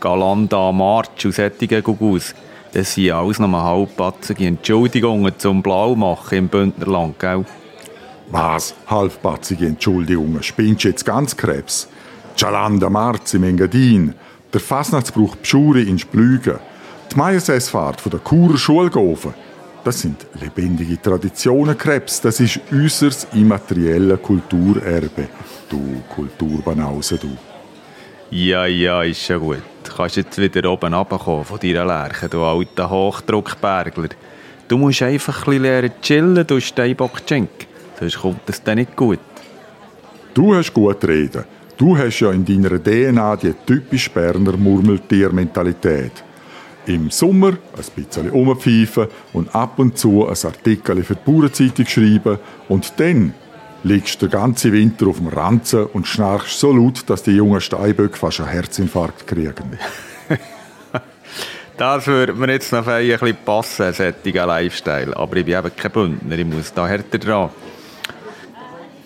Galanda, 0.00 0.72
March 0.72 1.26
und 1.26 1.34
solche 1.34 1.82
Gugus. 1.82 2.34
Das 2.72 2.94
sind 2.94 3.10
alles 3.10 3.38
noch 3.38 3.52
halbpatzige 3.52 4.46
Entschuldigungen 4.46 5.38
zum 5.38 5.62
Blaumachen 5.62 6.38
im 6.38 6.48
Bündnerland, 6.48 7.18
gell? 7.18 7.44
Was? 8.30 8.74
Halbpatzige 8.86 9.66
Entschuldigungen. 9.66 10.42
Spinnst 10.42 10.84
du 10.84 10.88
jetzt 10.88 11.04
ganz 11.04 11.36
Krebs? 11.36 11.88
Cialanda 12.36 12.90
Marz 12.90 13.34
im 13.34 13.44
Engadin, 13.44 14.14
der 14.52 14.60
Fasnachtsbruch 14.60 15.36
Pschuri 15.42 15.82
in 15.82 15.98
Splügen, 15.98 16.58
die 17.10 17.16
Meiersessfahrt 17.16 18.00
von 18.00 18.10
der 18.10 18.20
Churer 18.22 18.56
Schulgofen. 18.56 19.34
Das 19.82 20.00
sind 20.00 20.26
lebendige 20.40 21.00
Traditionen, 21.00 21.76
Krebs. 21.76 22.20
Das 22.20 22.40
ist 22.40 22.60
unser 22.70 23.10
immaterielles 23.32 24.20
Kulturerbe. 24.22 25.28
Du 25.70 26.02
Kulturbanause, 26.14 27.16
du. 27.16 27.36
Ja, 28.30 28.66
ja, 28.66 29.02
ist 29.02 29.24
schon 29.24 29.40
gut. 29.40 29.62
Du 29.84 29.94
kannst 29.96 30.16
jetzt 30.16 30.38
wieder 30.38 30.70
oben 30.70 30.92
runterkommen 30.92 31.44
von 31.44 31.58
deiner 31.58 31.86
Lerche, 31.86 32.28
du 32.28 32.42
alter 32.42 32.90
Hochdruckbergler. 32.90 34.10
Du 34.68 34.76
musst 34.76 35.00
einfach 35.00 35.38
ein 35.38 35.44
bisschen 35.44 35.62
lernen 35.62 35.92
chillen, 36.02 36.46
du 36.46 36.60
Steinbock-Schenk. 36.60 37.67
Sonst 37.98 38.18
kommt 38.18 38.48
es 38.48 38.62
dann 38.62 38.78
nicht 38.78 38.94
gut. 38.96 39.18
Du 40.34 40.54
hast 40.54 40.72
gut 40.72 41.04
reden. 41.04 41.44
Du 41.76 41.96
hast 41.96 42.20
ja 42.20 42.32
in 42.32 42.44
deiner 42.44 42.82
DNA 42.82 43.36
die 43.36 43.54
typisch 43.66 44.10
Berner 44.10 44.56
Murmeltier-Mentalität. 44.56 46.24
Im 46.86 47.10
Sommer 47.10 47.50
ein 47.50 47.84
bisschen 47.94 48.30
umpfeifen 48.30 49.08
und 49.32 49.54
ab 49.54 49.78
und 49.78 49.98
zu 49.98 50.26
ein 50.26 50.36
Artikel 50.44 51.02
für 51.04 51.14
die 51.14 51.30
Bauernzeitung 51.30 51.86
schreiben 51.86 52.38
und 52.68 52.92
dann 52.98 53.34
liegst 53.84 54.20
du 54.20 54.26
den 54.26 54.32
ganzen 54.32 54.72
Winter 54.72 55.06
auf 55.06 55.18
dem 55.18 55.28
Ranzen 55.28 55.86
und 55.86 56.06
schnarchst 56.06 56.58
so 56.58 56.72
laut, 56.72 57.08
dass 57.08 57.22
die 57.22 57.32
jungen 57.32 57.60
Steinböcke 57.60 58.16
fast 58.16 58.40
einen 58.40 58.48
Herzinfarkt 58.48 59.26
kriegen. 59.26 59.78
das 61.76 62.06
würde 62.06 62.32
mir 62.32 62.52
jetzt 62.52 62.72
noch 62.72 62.86
ein 62.86 63.06
bisschen 63.06 63.36
passen, 63.44 63.92
solcher 63.92 64.46
Lifestyle. 64.46 65.16
Aber 65.16 65.36
ich 65.36 65.44
bin 65.44 65.58
eben 65.58 65.76
kein 65.76 65.92
Bündner, 65.92 66.38
ich 66.38 66.46
muss 66.46 66.72
da 66.72 66.86
härter 66.88 67.18
dran. 67.18 67.50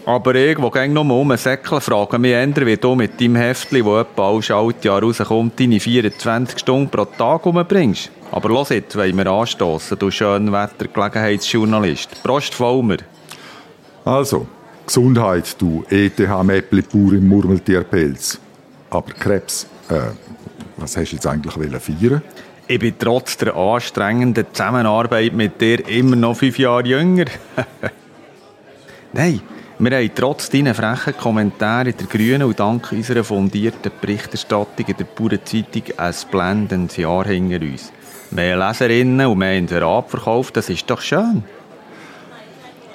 Aber 0.04 0.34
ich, 0.34 0.58
der 0.58 0.70
gerne 0.70 0.92
noch 0.92 1.04
mal 1.04 1.14
um 1.14 1.36
Säckchen 1.36 1.80
frage 1.80 2.18
mich 2.18 2.32
eher, 2.32 2.66
wie 2.66 2.76
du 2.76 2.96
mit 2.96 3.20
deinem 3.20 3.36
Heftchen, 3.36 3.84
das 3.84 4.00
etwa 4.00 4.30
alles 4.30 4.46
Schaltjahr 4.46 5.00
rauskommt, 5.00 5.60
deine 5.60 5.78
24 5.78 6.58
Stunden 6.58 6.90
pro 6.90 7.04
Tag 7.04 7.46
umbringst. 7.46 8.10
Aber 8.32 8.48
los 8.48 8.70
jetzt, 8.70 8.96
wollen 8.96 9.16
wir 9.16 9.26
anstoßen, 9.26 9.96
du 9.96 10.10
Schönwetter-Gelegenheitsjournalist. 10.10 12.20
Prost 12.24 12.54
Vollmer. 12.54 12.96
Also, 14.04 14.48
Gesundheit, 14.84 15.54
du 15.60 15.84
ETH-Mäppli 15.88 16.82
pur 16.82 17.12
im 17.12 17.28
Murmeltierpelz. 17.28 18.40
Aber 18.90 19.12
Krebs, 19.12 19.68
äh, 19.88 20.00
was 20.78 20.96
hast 20.96 21.10
du 21.10 21.16
jetzt 21.16 21.28
eigentlich 21.28 21.54
feiern 21.54 22.22
Ich 22.66 22.80
bin 22.80 22.94
trotz 22.98 23.36
der 23.36 23.54
anstrengenden 23.54 24.46
Zusammenarbeit 24.52 25.32
mit 25.32 25.60
dir 25.60 25.88
immer 25.88 26.16
noch 26.16 26.36
fünf 26.36 26.58
Jahre 26.58 26.88
jünger. 26.88 27.26
Nein, 29.12 29.42
wir 29.84 29.96
haben 29.96 30.10
trotz 30.14 30.48
deiner 30.48 30.74
frechen 30.74 31.16
Kommentare 31.16 31.90
in 31.90 31.96
der 31.96 32.06
Grünen 32.06 32.44
und 32.44 32.60
dank 32.60 32.92
unserer 32.92 33.24
fundierten 33.24 33.90
Berichterstattung 34.00 34.86
in 34.86 34.96
der 34.96 35.04
Bauernzeitung 35.04 35.82
ein 35.96 36.14
blendendes 36.30 36.96
Jahr 36.98 37.26
hinter 37.26 37.60
uns. 37.60 37.90
Mehr 38.30 38.56
Leserinnen 38.56 39.26
und 39.26 39.38
mehr 39.38 39.58
Inserat 39.58 40.08
verkauft, 40.08 40.56
das 40.56 40.70
ist 40.70 40.88
doch 40.88 41.00
schön. 41.00 41.42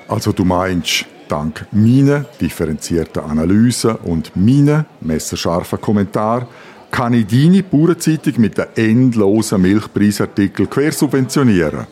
Also 0.07 0.31
du 0.31 0.45
meinst, 0.45 1.05
dank 1.27 1.65
meiner 1.71 2.21
differenzierten 2.39 3.21
Analyse 3.21 3.97
und 3.97 4.33
meinen 4.37 4.85
messerscharfen 5.01 5.81
Kommentar 5.81 6.47
kann 6.89 7.13
ich 7.13 7.27
deine 7.27 7.63
Bauernzeitung 7.63 8.35
mit 8.37 8.57
den 8.57 8.67
endlosen 8.75 9.61
Milchpreisartikeln 9.61 10.69
quersubventionieren. 10.69 11.85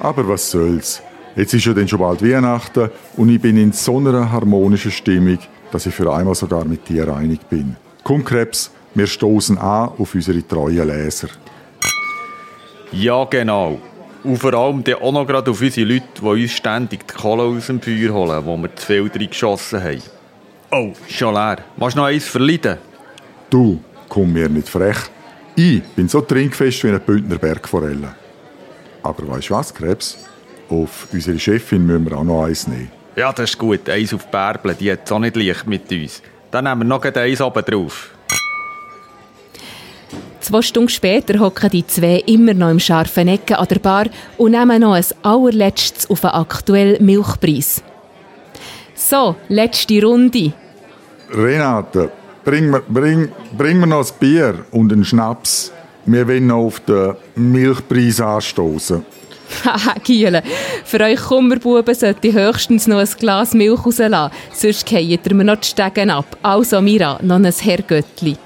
Aber 0.00 0.26
was 0.26 0.50
soll's? 0.50 1.00
Jetzt 1.36 1.54
ist 1.54 1.64
ja 1.64 1.72
dann 1.72 1.86
schon 1.86 2.00
bald 2.00 2.22
Weihnachten 2.22 2.90
und 3.16 3.28
ich 3.28 3.40
bin 3.40 3.56
in 3.56 3.72
so 3.72 3.98
einer 3.98 4.30
harmonischen 4.32 4.90
Stimmung, 4.90 5.38
dass 5.70 5.86
ich 5.86 5.94
für 5.94 6.12
einmal 6.12 6.34
sogar 6.34 6.64
mit 6.64 6.88
dir 6.88 7.14
einig 7.14 7.40
bin. 7.48 7.76
Komm, 8.02 8.24
Krebs, 8.24 8.72
wir 8.94 9.06
stoßen 9.06 9.56
an 9.58 9.90
auf 9.96 10.14
unsere 10.14 10.46
treuen 10.46 10.88
Leser. 10.88 11.28
Ja, 12.92 13.24
genau. 13.24 13.78
Und 14.24 14.36
vor 14.38 14.52
allem 14.52 14.82
dann 14.82 14.96
auch 14.96 15.12
noch 15.12 15.26
gerade 15.26 15.50
auf 15.50 15.60
unsere 15.60 15.86
Leute, 15.86 16.04
die 16.20 16.26
uns 16.26 16.52
ständig 16.52 17.06
die 17.06 17.14
Kohle 17.14 17.44
aus 17.44 17.68
dem 17.68 17.80
Feuer 17.80 18.12
holen, 18.12 18.44
wo 18.44 18.56
wir 18.56 18.74
zu 18.74 18.86
viel 18.86 19.08
drin 19.08 19.30
geschossen 19.30 19.82
haben. 19.82 20.02
Oh, 20.72 20.92
schon 21.08 21.34
leer. 21.34 21.58
Willst 21.76 21.96
du 21.96 22.00
noch 22.00 22.06
eins 22.06 22.28
verleiden? 22.28 22.78
Du, 23.48 23.80
komm 24.08 24.32
mir 24.32 24.48
nicht 24.48 24.68
frech. 24.68 24.98
Ich 25.54 25.82
bin 25.82 26.08
so 26.08 26.20
trinkfest 26.20 26.82
wie 26.84 26.88
eine 26.88 27.00
Bündner 27.00 27.38
Bergforelle. 27.38 28.14
Aber 29.02 29.28
weißt 29.28 29.50
du 29.50 29.54
was, 29.54 29.72
Krebs? 29.72 30.18
Auf 30.70 31.08
unsere 31.12 31.38
Chefin 31.38 31.84
müssen 31.84 32.08
wir 32.08 32.16
auch 32.16 32.24
noch 32.24 32.44
eins 32.44 32.68
nehmen. 32.68 32.90
Ja, 33.16 33.32
das 33.32 33.50
ist 33.50 33.58
gut. 33.58 33.88
Eins 33.88 34.14
auf 34.14 34.26
Bärble, 34.28 34.74
die 34.74 34.92
hat 34.92 35.00
es 35.04 35.12
auch 35.12 35.18
nicht 35.18 35.34
leicht 35.34 35.66
mit 35.66 35.90
uns. 35.90 36.22
Dann 36.50 36.64
nehmen 36.64 36.82
wir 36.82 36.84
noch 36.86 37.04
eins 37.04 37.40
oben 37.40 37.64
drauf. 37.64 38.10
Zwei 40.40 40.62
Stunden 40.62 40.88
später 40.88 41.38
hocken 41.38 41.70
die 41.70 41.86
zwei 41.86 42.22
immer 42.26 42.54
noch 42.54 42.70
im 42.70 42.80
scharfen 42.80 43.28
Ecken 43.28 43.56
an 43.56 43.68
der 43.68 43.78
Bar 43.78 44.06
und 44.38 44.52
nehmen 44.52 44.80
noch 44.80 44.94
ein 44.94 45.04
allerletztes 45.22 46.08
auf 46.08 46.20
den 46.20 46.30
aktuellen 46.30 47.04
Milchpreis. 47.04 47.82
So, 48.94 49.36
letzte 49.48 50.02
Runde. 50.02 50.52
Renate, 51.32 52.10
bring 52.44 52.70
mir, 52.70 52.82
bring, 52.88 53.28
bring 53.56 53.80
mir 53.80 53.86
noch 53.86 54.06
ein 54.06 54.14
Bier 54.18 54.64
und 54.70 54.92
einen 54.92 55.04
Schnaps. 55.04 55.72
Wir 56.06 56.26
wollen 56.26 56.46
noch 56.46 56.66
auf 56.66 56.80
den 56.80 57.14
Milchpreis 57.34 58.20
anstoßen. 58.20 59.04
Haha, 59.64 59.94
Giele. 60.02 60.42
Für 60.84 61.00
euch 61.00 61.20
Kummerbuben 61.20 61.94
sollte 61.94 62.28
ich 62.28 62.34
höchstens 62.34 62.86
noch 62.86 62.98
ein 62.98 63.08
Glas 63.18 63.54
Milch 63.54 63.84
rauslassen. 63.84 64.34
Sonst 64.52 64.88
fallen 64.88 65.08
ihr 65.08 65.34
mir 65.34 65.44
noch 65.44 65.56
die 65.56 65.68
Stegen 65.68 66.10
ab. 66.10 66.36
Also, 66.42 66.80
Mira, 66.80 67.18
noch 67.22 67.36
ein 67.36 67.44
Herrgöttli. 67.44 68.36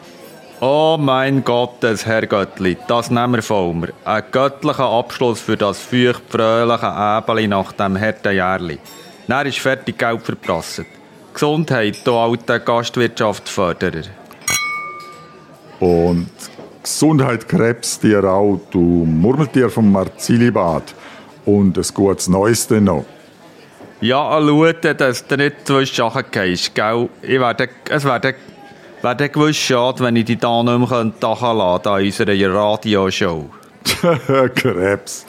Oh 0.60 0.96
mein 0.98 1.44
Gott, 1.44 1.74
das 1.80 2.06
Herrgöttli, 2.06 2.78
das 2.86 3.10
nehmen 3.10 3.34
wir 3.34 3.42
von 3.42 3.80
mir. 3.80 3.92
Ein 4.04 4.22
göttlicher 4.30 4.88
Abschluss 4.88 5.40
für 5.40 5.56
das 5.56 5.78
feucht-fröhliche 5.78 6.86
Äbeli 6.86 7.48
nach 7.48 7.72
dem 7.72 8.00
harten 8.00 8.32
Jährli. 8.32 8.78
Dann 9.28 9.46
ist 9.46 9.58
fertig 9.58 9.98
Geld 9.98 10.22
verprasset. 10.22 10.86
Gesundheit, 11.34 11.98
du 12.04 12.16
alter 12.16 12.60
Gastwirtschaftsförderer. 12.60 14.04
Und 15.80 16.30
Gesundheit, 16.84 17.48
Krebs, 17.48 17.98
dir 17.98 18.22
auch, 18.24 18.60
du 18.70 18.78
Murmeltier 18.78 19.70
vom 19.70 19.90
Marzilibad. 19.90 20.94
Und 21.46 21.78
ein 21.78 21.84
gutes 21.94 22.28
Neues 22.28 22.66
denn 22.66 22.84
noch. 22.84 23.06
Ja, 24.02 24.38
schau, 24.38 24.72
dass 24.72 25.26
du 25.26 25.36
nicht 25.38 25.66
zwischen 25.66 25.96
Sachen 25.96 26.24
gehst, 26.30 26.74
gell? 26.74 27.08
Ich 27.22 27.40
werde, 27.40 27.70
es 27.88 28.04
wäre 28.04 28.34
wär 29.00 29.14
gewiss 29.14 29.56
schade, 29.56 30.00
wenn 30.00 30.16
ich 30.16 30.26
dich 30.26 30.38
da 30.38 30.62
nicht 30.62 30.78
mehr 30.78 30.88
lassen 30.88 31.12
könnte, 31.22 32.02
in 32.02 32.06
unserer 32.06 32.54
Radioshow. 32.54 33.48
Krebs, 34.54 35.24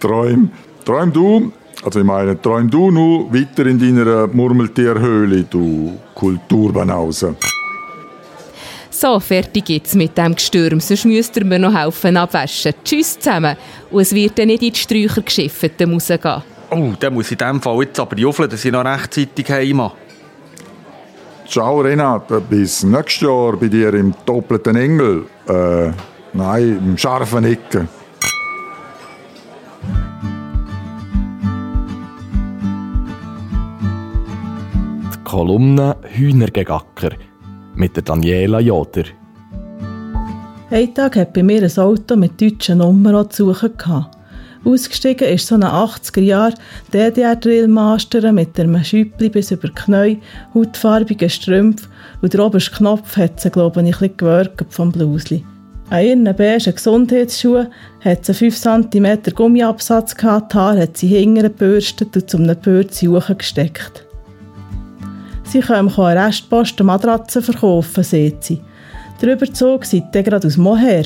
träum, 0.00 0.50
träum 0.84 1.12
du, 1.12 1.52
also 1.84 2.00
ich 2.00 2.04
meine, 2.04 2.40
träum 2.42 2.68
du 2.68 2.90
nur 2.90 3.32
weiter 3.32 3.66
in 3.66 3.78
deiner 3.78 4.26
Murmeltierhöhle, 4.26 5.44
du 5.44 5.96
Kulturbanause. 6.14 7.36
So, 9.00 9.20
fertig 9.20 9.68
jetzt 9.68 9.94
mit 9.94 10.18
dem 10.18 10.34
Gestürm, 10.34 10.80
sonst 10.80 11.04
müsst 11.04 11.36
ihr 11.36 11.44
mir 11.44 11.60
noch 11.60 11.72
helfen 11.72 12.16
abwaschen. 12.16 12.74
Tschüss 12.82 13.16
zusammen. 13.16 13.56
Und 13.92 14.00
es 14.00 14.12
wird 14.12 14.36
dann 14.36 14.48
nicht 14.48 14.60
in 14.60 14.72
die 14.72 14.76
Sträucher 14.76 15.22
geschifft, 15.22 15.70
dann 15.76 15.92
muss 15.92 16.08
gehen. 16.08 16.42
Oh, 16.68 16.92
dann 16.98 17.14
muss 17.14 17.30
ich 17.30 17.40
in 17.40 17.46
dem 17.46 17.62
Fall 17.62 17.82
jetzt 17.82 18.00
aber 18.00 18.18
juffeln, 18.18 18.50
dass 18.50 18.64
ich 18.64 18.72
noch 18.72 18.84
rechtzeitig 18.84 19.48
heim 19.52 19.88
Ciao 21.46 21.80
Renate, 21.80 22.40
bis 22.40 22.82
nächstes 22.82 23.20
Jahr 23.20 23.56
bei 23.56 23.68
dir 23.68 23.94
im 23.94 24.12
doppelten 24.26 24.74
Engel. 24.74 25.26
Äh, 25.48 25.92
nein, 26.32 26.82
im 26.84 26.98
scharfen 26.98 27.44
Ecken. 27.44 27.88
Die 35.14 35.22
Kolumne 35.22 35.96
Hühnergegacker 36.02 37.10
mit 37.78 37.96
der 37.96 38.02
Daniela 38.02 38.60
Joder. 38.60 39.04
Ein 40.70 40.94
Tag 40.94 41.16
hat 41.16 41.32
bei 41.32 41.42
mir 41.42 41.62
ein 41.62 41.78
Auto 41.78 42.16
mit 42.16 42.40
deutschen 42.40 42.78
Nummern 42.78 43.30
zu 43.30 43.52
suchen 43.52 44.06
Ausgestiegen 44.64 45.28
ist 45.28 45.46
so 45.46 45.54
ein 45.54 45.62
80er-Jahr 45.62 46.52
DDR-Drillmaster 46.92 48.32
mit 48.32 48.58
einem 48.58 48.82
Schüppli 48.82 49.28
bis 49.30 49.52
über 49.52 49.68
die 49.68 49.74
Knie, 49.74 50.18
hautfarbigen 50.52 51.30
Strümpfen 51.30 51.88
und 52.20 52.34
der 52.34 52.44
oberste 52.44 52.76
Knopf 52.76 53.16
hat 53.16 53.40
sie, 53.40 53.50
glaube 53.50 53.80
ich, 53.80 53.86
ein 53.86 53.90
bisschen 53.92 54.16
gewirkt 54.16 54.74
vom 54.74 54.90
Blusli. 54.90 55.44
An 55.90 56.04
ihren 56.04 56.24
beigen 56.24 56.74
Gesundheitsschuhen 56.74 57.68
hat 58.00 58.26
sie 58.26 58.34
5 58.34 58.60
cm 58.60 59.22
Gummiabsatz 59.34 60.16
gehabt, 60.16 60.52
die 60.52 60.58
Haare 60.58 60.82
hat 60.82 60.96
sie 60.98 61.06
hinten 61.06 61.42
gebürstet 61.42 62.14
und 62.16 62.28
zum 62.28 62.46
Bürzi 62.56 63.08
gesteckt. 63.38 64.07
Sie 65.48 65.60
können 65.60 65.88
Restposten 65.88 66.84
Matratzen 66.84 67.42
verkaufen, 67.42 68.04
sieht 68.04 68.44
sie. 68.44 68.60
Der 69.22 69.32
Überzug 69.32 69.86
sieht 69.86 70.12
gerade 70.12 70.46
aus 70.46 70.58
Moher. 70.58 71.04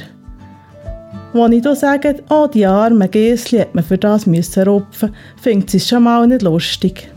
Als 1.33 1.53
ich 1.55 1.63
hier 1.63 1.77
sage, 1.77 2.17
oh, 2.29 2.49
die 2.53 2.67
armen 2.67 3.09
Gäsli 3.09 3.59
hat 3.61 3.75
man 3.75 3.85
für 3.85 3.97
das 3.97 4.27
müssen 4.27 4.65
rupfen, 4.65 5.15
findet 5.41 5.71
sie 5.71 5.77
es 5.77 5.89
schon 5.89 6.03
mal 6.03 6.27
nicht 6.27 6.43
lustig. 6.43 7.09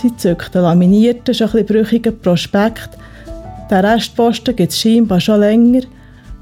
Sie 0.00 0.16
zückt 0.16 0.56
einen 0.56 0.64
laminierten, 0.64 1.34
schon 1.34 1.50
ein 1.52 1.66
brüchigen 1.66 2.18
Prospekt. 2.18 2.90
Den 3.70 3.84
Restposten 3.84 4.56
gibt 4.56 4.72
es 4.72 4.80
scheinbar 4.80 5.20
schon 5.20 5.40
länger 5.40 5.82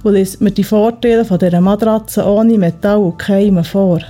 und 0.04 0.14
liest 0.14 0.40
mir 0.40 0.52
die 0.52 0.64
Vorteile 0.64 1.24
von 1.24 1.38
dieser 1.40 1.60
Matratze 1.60 2.24
ohne 2.24 2.56
Metall 2.58 2.98
und 2.98 3.18
Keime 3.18 3.64
vor. 3.64 4.00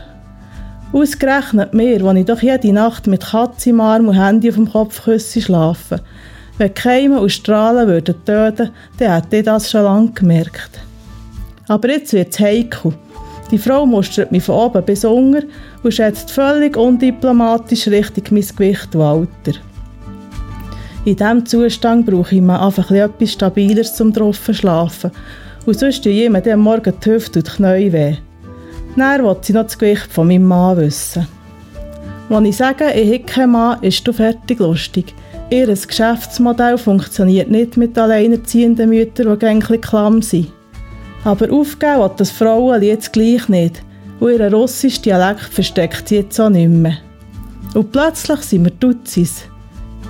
Ausgerechnet 0.93 1.73
mir, 1.73 2.03
wo 2.03 2.11
ich 2.11 2.27
doch 2.27 2.43
jede 2.43 2.73
Nacht 2.73 3.07
mit 3.07 3.25
Katze 3.25 3.71
im 3.71 3.81
Arm 3.81 4.09
und 4.09 4.15
Handy 4.15 4.51
auf 4.51 4.57
dem 4.57 4.71
Kopfkissen 4.71 5.41
schlafe. 5.41 6.01
Wenn 6.59 6.75
Keime 6.75 7.19
und 7.19 7.33
Strahlen 7.33 7.89
würden 7.89 8.15
töten, 8.27 8.71
dann 8.99 9.13
hätte 9.13 9.37
ich 9.39 9.45
das 9.45 9.71
schon 9.71 9.85
lange 9.85 10.13
gemerkt. 10.13 10.71
Aber 11.69 11.89
jetzt 11.89 12.13
wird 12.13 12.35
es 12.35 12.41
heikel. 12.41 12.93
Die 13.51 13.57
Frau 13.59 13.87
mustert 13.87 14.33
mich 14.33 14.45
von 14.45 14.57
oben 14.57 14.85
bis 14.85 15.05
unten 15.05 15.49
und 15.83 15.95
schätzt 15.95 16.31
völlig 16.31 16.77
undiplomatisch 16.77 17.89
Richtung 17.89 18.25
mein 18.31 18.47
Gewicht 18.55 18.95
und 18.95 19.01
Alter. 19.01 19.59
In 21.07 21.17
diesem 21.17 21.47
Zustand 21.47 22.07
brauche 22.07 22.35
ich 22.35 22.43
mal 22.43 22.65
einfach 22.65 22.91
etwas 22.91 23.33
Stabileres 23.33 23.95
zum 23.95 24.13
drauf 24.13 24.39
schlafen. 24.53 25.11
Und 25.65 25.79
sonst 25.79 26.05
tue 26.05 26.13
ich 26.13 26.25
immer 26.27 26.47
am 26.47 26.61
Morgen 26.61 26.93
die 27.03 27.11
Hüfte 27.11 27.39
und 27.39 27.49
die 27.49 27.51
Knie 27.51 27.93
weh. 27.93 28.17
Dann 28.97 29.25
will 29.25 29.37
sie 29.41 29.53
noch 29.53 29.65
das 29.65 29.79
Gewicht 29.79 30.13
von 30.13 30.29
meinem 30.29 30.45
Mann 30.45 30.77
wissen. 30.77 31.27
Als 32.29 32.49
ich 32.49 32.57
sage, 32.57 32.93
ich 32.93 33.13
habe 33.13 33.25
keinen 33.25 33.53
Mann, 33.53 33.83
ist 33.83 34.07
du 34.07 34.13
fertig 34.13 34.59
lustig. 34.59 35.15
Ihr 35.51 35.67
Geschäftsmodell 35.67 36.79
funktioniert 36.79 37.51
nicht 37.51 37.77
mit 37.77 37.99
alleinerziehenden 37.99 38.91
Müttern, 38.91 39.33
die 39.33 39.39
gängig 39.39 39.83
klamm 39.83 40.23
sind. 40.23 40.53
Aber 41.25 41.53
aufgeben 41.53 42.01
will 42.01 42.11
das 42.17 42.31
Frauen 42.31 42.83
jetzt 42.83 43.13
gleich 43.13 43.49
nicht. 43.49 43.83
Und 44.19 44.33
ihren 44.33 44.55
russischen 44.55 45.03
Dialekt 45.03 45.41
versteckt 45.41 46.09
sie 46.09 46.17
jetzt 46.17 46.41
auch 46.41 46.49
nicht 46.49 46.69
mehr. 46.69 46.99
Und 47.75 47.93
plötzlich 47.93 48.41
sind 48.41 48.65
wir 48.65 48.73
Dutzis. 48.73 49.45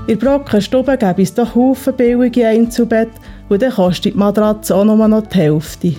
In 0.07 0.19
Brockenstube 0.19 0.99
gäbe 0.99 1.23
es 1.23 1.35
doch 1.35 1.55
Haufen 1.55 1.95
billige 1.95 2.47
Einzelbett 2.47 3.11
und 3.49 3.63
dann 3.63 3.73
kostet 3.73 4.15
die 4.15 4.19
Matratze 4.19 4.75
auch 4.75 4.85
nur 4.85 5.07
noch 5.07 5.27
die 5.27 5.39
Hälfte. 5.39 5.95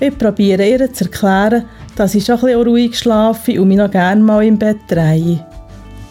Ich 0.00 0.18
probiere 0.18 0.66
ihr 0.68 0.92
zu 0.92 1.04
erklären, 1.04 1.64
dass 2.00 2.14
ich 2.14 2.24
schon 2.24 2.42
ein 2.42 2.54
ruhig 2.54 2.98
schlafe 2.98 3.60
und 3.60 3.68
mich 3.68 3.76
noch 3.76 3.90
gerne 3.90 4.22
mal 4.22 4.42
im 4.42 4.56
Bett 4.56 4.78
drehe. 4.88 5.44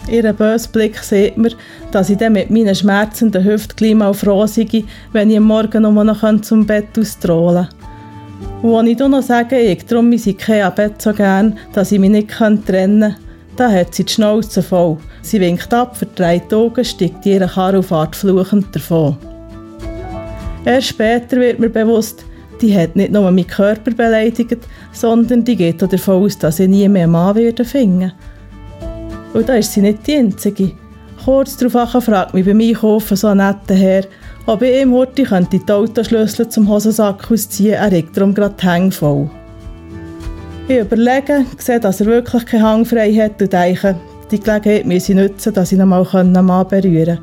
Ihr 0.08 0.34
böser 0.34 0.70
Blick 0.70 1.00
sieht 1.00 1.36
mir, 1.36 1.50
dass 1.92 2.12
ich 2.12 2.18
dann 2.20 2.34
mit 2.34 2.52
meinen 2.52 2.76
schmerzenden 2.76 3.44
Hüften 3.44 3.76
gleich 3.76 3.96
mal 3.96 4.14
froh 4.14 4.46
sei, 4.46 4.84
wenn 5.14 5.32
ich 5.32 5.38
am 5.38 5.46
Morgen 5.46 5.82
nur 5.82 6.04
noch 6.04 6.42
zum 6.42 6.68
Bett 6.68 6.96
austrollen 6.96 7.70
kann. 7.70 8.70
Und 8.70 8.76
als 8.76 8.88
ich 8.88 8.98
dann 8.98 9.10
noch 9.10 9.24
sage, 9.24 9.58
ich 9.58 9.84
darum 9.88 10.12
mein 10.12 10.22
Ikea-Bett 10.24 11.02
so 11.02 11.12
gern, 11.12 11.58
dass 11.74 11.92
ich 11.92 11.98
mich 11.98 12.12
nicht 12.12 12.30
trennen 12.30 13.02
kann, 13.02 13.16
da 13.56 13.72
hat 13.72 13.96
sie 13.96 14.04
die 14.04 14.14
Schnauze 14.14 14.62
voll. 14.62 14.98
Sie 15.24 15.42
winkt 15.42 15.74
ab, 15.74 15.98
verdreht 15.98 16.52
die 16.52 16.56
Augen, 16.56 16.86
steigt 16.86 17.26
in 17.26 17.32
ihren 17.32 17.50
Karre 17.50 17.78
und 17.78 17.86
fährt 17.88 18.16
fluchend 18.16 18.76
davon. 18.76 19.18
Erst 20.66 20.90
später 20.90 21.38
wird 21.38 21.58
mir 21.58 21.70
bewusst, 21.70 22.26
die 22.62 22.78
hat 22.78 22.96
nicht 22.96 23.12
nur 23.12 23.24
meinen 23.24 23.48
Körper 23.48 23.92
beleidigt, 23.92 24.58
sondern 24.92 25.44
die 25.44 25.56
geht 25.56 25.84
auch 25.84 25.90
davon 25.90 26.24
aus, 26.24 26.38
dass 26.38 26.60
ich 26.60 26.68
nie 26.68 26.88
mehr 26.88 27.04
einen 27.04 27.12
Mann 27.12 27.36
finden 27.36 28.00
werde. 28.00 28.14
Und 29.34 29.48
da 29.48 29.56
ist 29.56 29.74
sie 29.74 29.82
nicht 29.82 30.06
die 30.08 30.18
Einzige. 30.18 30.72
Kurz 31.24 31.58
darauf 31.58 32.04
fragt 32.04 32.34
mich 32.34 32.46
beim 32.46 32.60
Einkaufen 32.60 33.18
so 33.18 33.28
ein 33.28 33.38
netter 33.38 33.76
Herr, 33.76 34.04
ob 34.46 34.62
ich 34.62 34.82
ihm 34.82 34.94
heute 34.94 35.24
könnte 35.24 35.60
die 35.60 35.72
Autoschlüssel 35.72 36.50
zum 36.50 36.68
Hosensack 36.68 37.30
ausziehen. 37.30 37.74
Er 37.74 37.92
regt 37.92 38.16
darum 38.18 38.34
gerade 38.34 38.56
die 38.60 38.66
Hänge 38.66 38.92
voll. 38.92 39.30
Ich 40.68 40.78
überlege, 40.78 41.46
sehe, 41.58 41.80
dass 41.80 42.00
er 42.00 42.08
wirklich 42.08 42.46
keinen 42.46 42.64
Hang 42.64 42.86
frei 42.86 43.14
hat 43.14 43.42
und 43.42 43.52
denke, 43.52 43.96
die 44.32 44.40
Gelegenheit 44.40 44.86
muss 44.86 45.10
ich 45.10 45.16
nutzen, 45.16 45.54
dass 45.54 45.72
ich 45.72 45.80
ihn 45.80 45.88
mal 45.88 46.06
Mann 46.14 46.68
berühren 46.68 47.18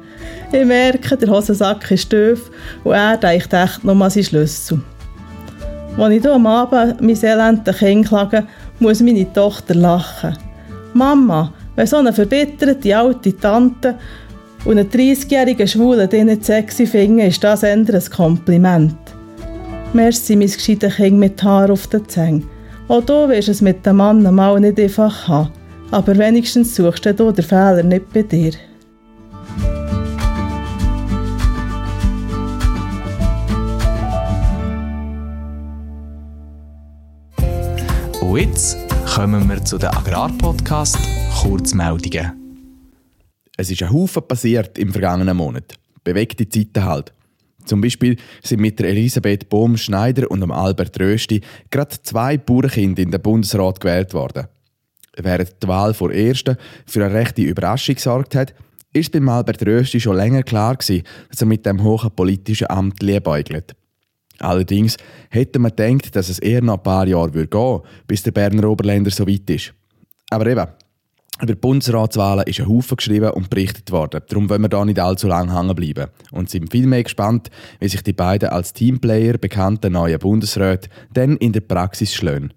kann. 0.51 0.61
Ich 0.61 0.67
merke, 0.67 1.17
der 1.17 1.29
Hosensack 1.29 1.91
ist 1.91 2.11
tief 2.11 2.51
und 2.85 2.93
er 2.93 3.17
denkt 3.17 3.53
echt 3.53 3.85
noch 3.85 4.01
an 4.01 4.11
seinen 4.11 4.25
Schlüssel. 4.25 4.81
Als 5.99 6.15
ich 6.15 6.21
hier 6.21 6.35
am 6.35 6.47
Abend 6.47 7.01
mein 7.01 7.23
elenden 7.23 7.75
Kind 7.75 8.07
klage, 8.07 8.45
muss 8.81 9.01
meine 9.01 9.33
Tochter 9.33 9.75
lachen. 9.75 10.37
Mama, 10.93 11.53
wenn 11.75 11.87
so 11.87 11.97
eine 11.97 12.13
verbitterte 12.13 12.97
alte 12.97 13.35
Tante 13.37 13.95
und 14.67 14.79
einen 14.79 14.91
30-jährigen 14.91 15.67
Schwulen 15.67 16.27
nicht 16.27 16.45
sexy 16.45 16.87
finden, 16.87 17.21
ist 17.21 17.43
das 17.43 17.63
eher 17.63 17.73
ein 17.73 18.11
Kompliment. 18.15 18.97
Merci, 19.95 20.37
mein 20.37 20.49
gescheites 20.49 20.97
Kind 20.97 21.19
mit 21.19 21.43
Haar 21.43 21.71
auf 21.71 21.87
den 21.87 22.07
Zähnen. 22.07 22.49
Auch 22.89 23.03
du 23.03 23.29
wirst 23.29 23.49
es 23.49 23.63
mit 23.63 23.87
dem 23.87 23.97
Mann 23.97 24.23
mal 24.35 24.61
nicht 24.61 24.79
einfach 24.79 25.27
haben. 25.27 25.51
Aber 25.91 26.19
wenigstens 26.19 26.77
suchst 26.77 27.07
du 27.07 27.33
den 27.33 27.45
Fehler 27.45 27.83
nicht 27.83 28.13
bei 28.13 28.23
dir. 28.23 28.53
Und 38.37 38.43
jetzt 38.43 38.77
kommen 39.15 39.49
wir 39.49 39.65
zu 39.65 39.79
den 39.79 39.89
Agrarpodcast 39.89 40.99
Kurzmeldungen. 41.41 42.69
Es 43.57 43.71
ist 43.71 43.83
ein 43.83 43.91
Haufen 43.91 44.29
passiert 44.29 44.77
im 44.77 44.93
vergangenen 44.93 45.39
Monat. 45.39 45.73
Bewegte 46.05 46.47
Zeiten 46.47 46.85
halt. 46.85 47.15
Zum 47.65 47.81
Beispiel 47.81 48.19
sind 48.43 48.61
mit 48.61 48.79
der 48.79 48.91
Elisabeth 48.91 49.49
Bohm-Schneider 49.49 50.31
und 50.31 50.43
dem 50.43 50.53
Albert 50.53 51.01
Rösti 51.01 51.41
gerade 51.71 51.97
zwei 52.03 52.37
Bauernkinder 52.37 53.01
in 53.01 53.11
den 53.11 53.23
Bundesrat 53.23 53.81
gewählt 53.81 54.13
worden. 54.13 54.49
Während 55.17 55.63
die 55.63 55.69
Wahl 55.69 55.95
vor 55.95 56.13
ersten 56.13 56.59
für 56.85 57.07
eine 57.07 57.15
rechte 57.15 57.41
Überraschung 57.41 57.95
gesorgt 57.95 58.35
hat, 58.35 58.55
ist 58.93 59.13
beim 59.13 59.31
Albert 59.31 59.65
Rösti 59.65 59.99
schon 59.99 60.17
länger 60.17 60.43
klar 60.43 60.77
gewesen, 60.77 61.05
dass 61.31 61.41
er 61.41 61.47
mit 61.47 61.65
dem 61.65 61.83
hohen 61.83 62.11
politischen 62.11 62.69
Amt 62.69 63.03
liebäugelt. 63.03 63.75
Allerdings 64.41 64.97
hätte 65.31 65.59
man 65.59 65.75
gedacht, 65.75 66.15
dass 66.15 66.29
es 66.29 66.39
eher 66.39 66.63
noch 66.63 66.79
ein 66.79 66.83
paar 66.83 67.07
Jahre 67.07 67.31
gehen 67.31 67.53
würde, 67.53 67.83
bis 68.07 68.23
der 68.23 68.33
Berner 68.33 68.69
Oberländer 68.69 69.11
so 69.11 69.27
weit 69.27 69.49
ist. 69.51 69.73
Aber 70.31 70.47
eben, 70.47 70.67
über 71.39 71.53
die 71.53 71.61
Bundesratswahlen 71.61 72.47
ist 72.47 72.61
ein 72.61 72.69
Haufen 72.69 72.97
geschrieben 72.97 73.31
und 73.31 73.51
berichtet 73.51 73.93
worden. 73.93 74.23
Darum 74.27 74.49
wollen 74.49 74.63
wir 74.63 74.69
da 74.71 74.85
nicht 74.85 74.99
allzu 74.99 75.29
lange 75.29 75.55
hängen 75.55 75.75
bleiben. 75.75 76.11
Und 76.33 76.49
sind 76.49 76.71
vielmehr 76.71 77.03
gespannt, 77.03 77.51
wie 77.79 77.89
sich 77.89 78.03
die 78.03 78.15
beiden 78.15 78.49
als 78.49 78.73
Teamplayer 78.73 79.37
bekannten 79.37 79.93
neuen 79.93 80.19
Bundesräte 80.19 80.89
dann 81.13 81.37
in 81.37 81.53
der 81.53 81.61
Praxis 81.61 82.15
schlagen. 82.15 82.55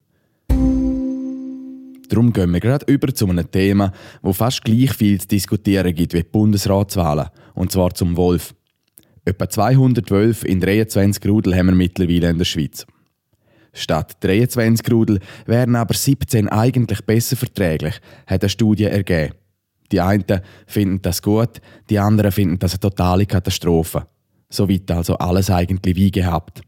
Darum 2.08 2.34
gehen 2.34 2.52
wir 2.52 2.60
gerade 2.62 2.86
über 2.92 3.14
zu 3.14 3.28
einem 3.28 3.52
Thema, 3.52 3.92
wo 4.22 4.32
fast 4.34 4.64
gleich 4.64 4.94
viel 4.94 5.20
zu 5.20 5.28
diskutieren 5.28 5.94
gibt 5.94 6.14
wie 6.14 6.24
die 6.24 6.30
Bundesratswahlen. 6.30 7.28
Und 7.54 7.72
zwar 7.72 7.94
zum 7.94 8.16
Wolf. 8.16 8.56
Etwa 9.26 9.50
212 9.50 10.44
in 10.44 10.60
23 10.60 11.26
Rudel 11.28 11.56
haben 11.56 11.68
wir 11.68 11.76
mittlerweile 11.76 12.30
in 12.30 12.38
der 12.38 12.46
Schweiz. 12.46 12.86
Statt 13.74 14.18
23 14.22 14.92
Rudel 14.92 15.20
wären 15.46 15.76
aber 15.76 15.94
17 15.94 16.50
eigentlich 16.50 17.06
besser 17.06 17.36
verträglich, 17.36 18.00
hat 18.26 18.42
eine 18.42 18.50
Studie 18.50 18.86
ergeben. 18.86 19.36
Die 19.92 20.02
einen 20.02 20.42
finden 20.68 21.02
das 21.02 21.22
gut, 21.22 21.62
die 21.90 22.00
anderen 22.00 22.32
finden 22.32 22.60
das 22.60 22.74
eine 22.74 22.80
totale 22.82 23.26
Katastrophe. 23.26 24.08
Soweit 24.50 24.90
also 24.92 25.18
alles 25.18 25.50
eigentlich 25.50 25.96
wie 25.96 26.12
gehabt. 26.12 26.62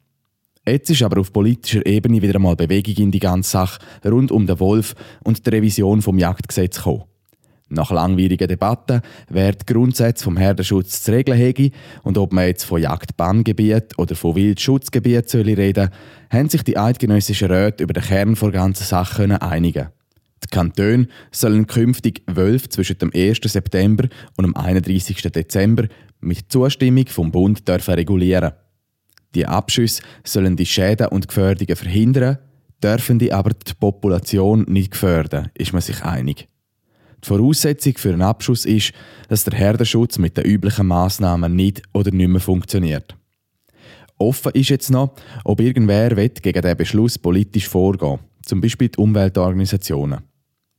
Jetzt 0.68 0.92
ist 0.92 1.02
aber 1.02 1.20
auf 1.20 1.34
politischer 1.34 1.86
Ebene 1.86 2.22
wieder 2.22 2.36
einmal 2.36 2.56
Bewegung 2.56 2.96
in 2.96 3.12
die 3.12 3.20
ganze 3.20 3.52
Sache 3.52 3.80
rund 4.06 4.32
um 4.32 4.46
den 4.46 4.60
Wolf 4.60 4.94
und 5.24 5.46
die 5.46 5.50
Revision 5.50 6.04
vom 6.04 6.20
Jagdgesetz 6.20 6.78
gekommen. 6.78 7.04
Nach 7.74 7.90
langwierigen 7.90 8.50
Debatten, 8.50 9.02
wer 9.30 9.54
die 9.54 9.66
Grundsätze 9.66 10.26
vom 10.26 10.36
Herdenschutz 10.36 11.04
zu 11.04 11.14
regeln 11.14 11.38
hätte 11.38 11.72
und 12.04 12.18
ob 12.18 12.34
man 12.34 12.48
jetzt 12.48 12.66
von 12.66 12.82
Jagdbanngebiet 12.82 13.98
oder 13.98 14.14
von 14.16 14.36
Wildschutzgebiet 14.36 15.30
soll 15.30 15.44
reden 15.44 15.90
haben 16.30 16.50
sich 16.50 16.64
die 16.64 16.78
eidgenössischen 16.78 17.50
Räte 17.50 17.84
über 17.84 17.94
den 17.94 18.04
Kern 18.04 18.36
der 18.36 18.52
ganzen 18.52 18.84
Sache 18.84 19.42
einigen 19.42 19.88
Die 20.44 20.50
Kantone 20.50 21.08
sollen 21.32 21.66
künftig 21.66 22.24
Wölfe 22.28 22.68
zwischen 22.68 22.98
dem 22.98 23.12
1. 23.16 23.40
September 23.44 24.10
und 24.36 24.44
dem 24.44 24.56
31. 24.58 25.22
Dezember 25.32 25.88
mit 26.20 26.52
Zustimmung 26.52 27.08
vom 27.08 27.32
Bund 27.32 27.66
dürfen 27.70 27.94
regulieren. 27.94 28.52
Die 29.34 29.46
Abschüsse 29.46 30.04
sollen 30.26 30.58
die 30.58 30.66
Schäden 30.66 31.08
und 31.08 31.30
Gefährdungen 31.30 31.78
verhindern, 31.78 32.40
dürfen 32.84 33.18
die 33.18 33.32
aber 33.32 33.52
die 33.52 33.74
Population 33.80 34.66
nicht 34.68 34.92
gefährden, 34.92 35.50
ist 35.54 35.72
man 35.72 35.82
sich 35.82 36.04
einig. 36.04 36.51
Die 37.24 37.28
Voraussetzung 37.28 37.98
für 37.98 38.14
einen 38.14 38.22
Abschuss 38.22 38.66
ist, 38.66 38.94
dass 39.30 39.44
der 39.44 39.58
Herdenschutz 39.58 40.18
mit 40.18 40.38
den 40.38 40.46
üblichen 40.46 40.88
Massnahmen 40.88 41.56
nicht 41.56 41.84
oder 41.94 42.12
nicht 42.12 42.28
mehr 42.28 42.42
funktioniert. 42.42 43.16
Offen 44.18 44.52
ist 44.54 44.70
jetzt 44.70 44.92
noch, 44.92 45.14
ob 45.44 45.60
irgendwer 45.62 46.10
gegen 46.14 46.62
diesen 46.62 46.78
Beschluss 46.78 47.18
politisch 47.18 47.68
vorgehen 47.68 48.20
zum 48.46 48.62
Beispiel 48.62 48.90
die 48.90 48.98
Umweltorganisationen. 48.98 50.22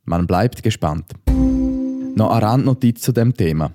Man 0.05 0.27
bleibt 0.27 0.63
gespannt. 0.63 1.07
Noch 2.15 2.31
eine 2.31 2.43
Randnotiz 2.43 3.01
zu 3.01 3.13
dem 3.13 3.35
Thema. 3.35 3.73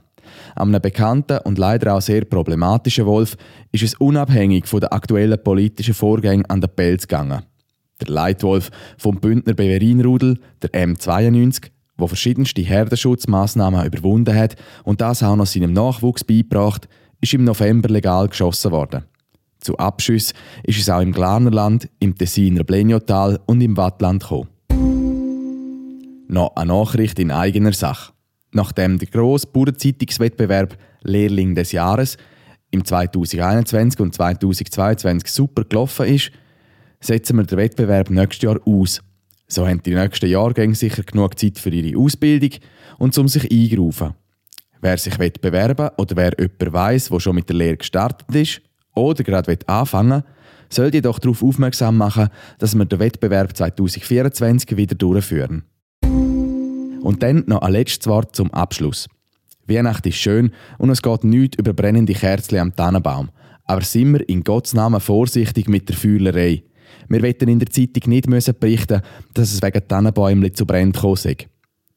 An 0.55 0.69
einem 0.69 0.81
bekannten 0.81 1.39
und 1.39 1.57
leider 1.57 1.95
auch 1.95 2.01
sehr 2.01 2.25
problematischen 2.25 3.05
Wolf 3.05 3.37
ist 3.71 3.83
es 3.83 3.95
unabhängig 3.95 4.67
von 4.67 4.81
den 4.81 4.91
aktuellen 4.91 5.41
politischen 5.41 5.93
Vorgängen 5.93 6.45
an 6.45 6.61
den 6.61 6.69
Pelz 6.69 7.07
gegangen. 7.07 7.43
Der 8.01 8.13
Leitwolf 8.13 8.69
vom 8.97 9.19
Bündner 9.19 9.53
Beverinrudel, 9.53 10.39
der 10.61 10.71
M92, 10.71 11.69
wo 11.97 12.07
verschiedenste 12.07 12.61
Herdenschutzmaßnahmen 12.61 13.85
überwunden 13.85 14.35
hat 14.35 14.55
und 14.83 15.01
das 15.01 15.23
auch 15.23 15.35
noch 15.35 15.45
seinem 15.45 15.73
Nachwuchs 15.73 16.23
beigebracht, 16.23 16.87
ist 17.21 17.33
im 17.33 17.43
November 17.43 17.89
legal 17.89 18.27
geschossen 18.27 18.71
worden. 18.71 19.05
Zu 19.59 19.77
Abschüssen 19.77 20.35
ist 20.63 20.79
es 20.79 20.89
auch 20.89 21.01
im 21.01 21.11
Glarnerland, 21.11 21.89
im 21.99 22.15
Tessiner 22.15 22.63
Bleniotal 22.63 23.39
und 23.47 23.61
im 23.61 23.75
Wattland 23.75 24.21
gekommen. 24.21 24.49
Noch 26.27 26.55
eine 26.55 26.73
Nachricht 26.73 27.19
in 27.19 27.31
eigener 27.31 27.73
Sache. 27.73 28.13
Nachdem 28.51 28.99
der 28.99 29.07
grosse 29.07 29.47
Bauernzeitungswettbewerb 29.47 30.77
Lehrling 31.01 31.55
des 31.55 31.71
Jahres 31.71 32.17
im 32.71 32.83
2021 32.85 33.99
und 33.99 34.13
2022 34.13 35.31
super 35.31 35.63
gelaufen 35.63 36.07
ist, 36.07 36.31
setzen 36.99 37.37
wir 37.37 37.43
den 37.43 37.57
Wettbewerb 37.57 38.09
nächstes 38.09 38.41
Jahr 38.43 38.59
aus. 38.65 39.01
So 39.47 39.65
haben 39.65 39.81
die 39.81 39.95
nächsten 39.95 40.29
Jahrgänge 40.29 40.75
sicher 40.75 41.03
genug 41.03 41.39
Zeit 41.39 41.57
für 41.57 41.69
ihre 41.69 41.97
Ausbildung 41.97 42.51
und 42.97 43.17
um 43.17 43.27
sich 43.27 43.49
eingerufen. 43.49 44.13
Wer 44.81 44.97
sich 44.97 45.17
bewerben 45.17 45.89
oder 45.97 46.15
wer 46.15 46.33
jemand 46.37 46.73
weiss, 46.73 47.09
der 47.09 47.19
schon 47.19 47.35
mit 47.35 47.49
der 47.49 47.55
Lehre 47.55 47.77
gestartet 47.77 48.33
ist 48.35 48.61
oder 48.93 49.23
gerade 49.23 49.57
anfangen 49.67 50.23
will, 50.23 50.23
soll 50.69 50.93
jedoch 50.93 51.19
darauf 51.19 51.41
aufmerksam 51.43 51.97
machen, 51.97 52.29
dass 52.59 52.75
wir 52.75 52.85
den 52.85 52.99
Wettbewerb 52.99 53.55
2024 53.55 54.75
wieder 54.75 54.95
durchführen. 54.95 55.63
Und 56.01 57.23
dann 57.23 57.43
noch 57.47 57.61
ein 57.61 57.71
letztes 57.71 58.07
Wort 58.07 58.35
zum 58.35 58.51
Abschluss. 58.53 59.07
Weihnachten 59.65 60.09
ist 60.09 60.17
schön 60.17 60.51
und 60.77 60.89
es 60.89 61.01
geht 61.01 61.23
nichts 61.23 61.57
über 61.57 61.73
brennende 61.73 62.13
Kerzen 62.13 62.57
am 62.57 62.75
Tannenbaum. 62.75 63.29
Aber 63.63 63.81
sind 63.81 64.13
wir 64.13 64.27
in 64.29 64.43
Gottes 64.43 64.73
Namen 64.73 64.99
vorsichtig 64.99 65.67
mit 65.67 65.89
der 65.89 65.95
Fühlerei. 65.95 66.63
Wir 67.09 67.21
wollen 67.21 67.49
in 67.49 67.59
der 67.59 67.69
Zeitung 67.69 68.09
nicht 68.09 68.27
müssen 68.27 68.55
berichten, 68.59 69.01
dass 69.33 69.53
es 69.53 69.61
wegen 69.61 69.87
Tannenbäumchen 69.87 70.53
zu 70.53 70.65
Bränden 70.65 71.13
ist. 71.13 71.47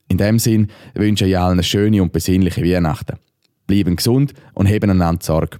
In 0.08 0.18
dem 0.18 0.38
Sinn 0.38 0.68
wünsche 0.94 1.26
ich 1.26 1.38
allen 1.38 1.52
eine 1.52 1.62
schöne 1.62 2.02
und 2.02 2.12
besinnliche 2.12 2.62
Weihnachten. 2.62 3.16
Bleiben 3.66 3.96
gesund 3.96 4.34
und 4.54 4.66
heben 4.66 4.90
einander 4.90 5.24
Sorge. 5.24 5.58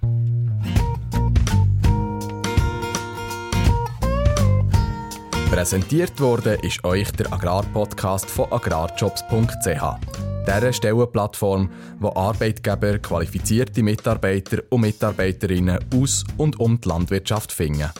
Präsentiert 5.50 6.20
wurde 6.20 6.58
ist 6.62 6.84
euch 6.84 7.10
der 7.12 7.32
Agrarpodcast 7.32 8.30
von 8.30 8.52
agrarjobs.ch. 8.52 9.82
Dieser 10.46 10.72
Stellenplattform, 10.72 11.70
wo 11.98 12.08
Arbeitgeber 12.14 12.98
qualifizierte 12.98 13.82
Mitarbeiter 13.82 14.62
und 14.70 14.80
Mitarbeiterinnen 14.82 15.78
aus 15.94 16.24
und 16.36 16.58
um 16.58 16.80
die 16.80 16.88
Landwirtschaft 16.88 17.52
finden. 17.52 17.90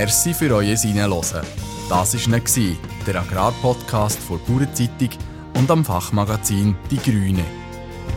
Merci 0.00 0.32
für 0.32 0.50
euer 0.54 0.78
Hineinhören. 0.78 1.44
Das 1.90 2.14
war 2.14 2.76
der 3.06 3.20
Agrarpodcast 3.20 4.18
von 4.18 4.40
Bauernzeitung 4.48 5.10
und 5.58 5.70
am 5.70 5.84
Fachmagazin 5.84 6.74
Die 6.90 6.96
Grüne. 6.96 7.44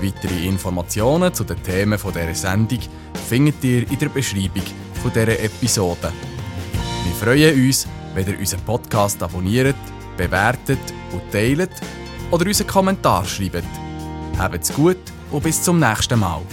Weitere 0.02 0.48
Informationen 0.48 1.34
zu 1.34 1.44
den 1.44 1.62
Themen 1.62 2.00
dieser 2.02 2.36
Sendung 2.36 2.80
findet 3.28 3.62
ihr 3.66 3.92
in 3.92 4.00
der 4.00 4.08
Beschreibung 4.08 4.64
dieser 5.04 5.44
Episode. 5.44 6.14
Wir 7.04 7.16
freuen 7.16 7.68
uns, 7.68 7.86
wenn 8.16 8.28
ihr 8.30 8.40
unseren 8.40 8.62
Podcast 8.62 9.22
abonniert, 9.22 9.76
bewertet 10.16 10.80
und 11.12 11.30
teilt 11.34 11.74
oder 12.32 12.46
unseren 12.46 12.68
Kommentar 12.68 13.26
schreibt. 13.26 13.68
Habt's 14.38 14.74
gut 14.74 15.04
und 15.32 15.44
bis 15.44 15.62
zum 15.62 15.82
nächsten 15.82 16.18
Mal. 16.18 16.44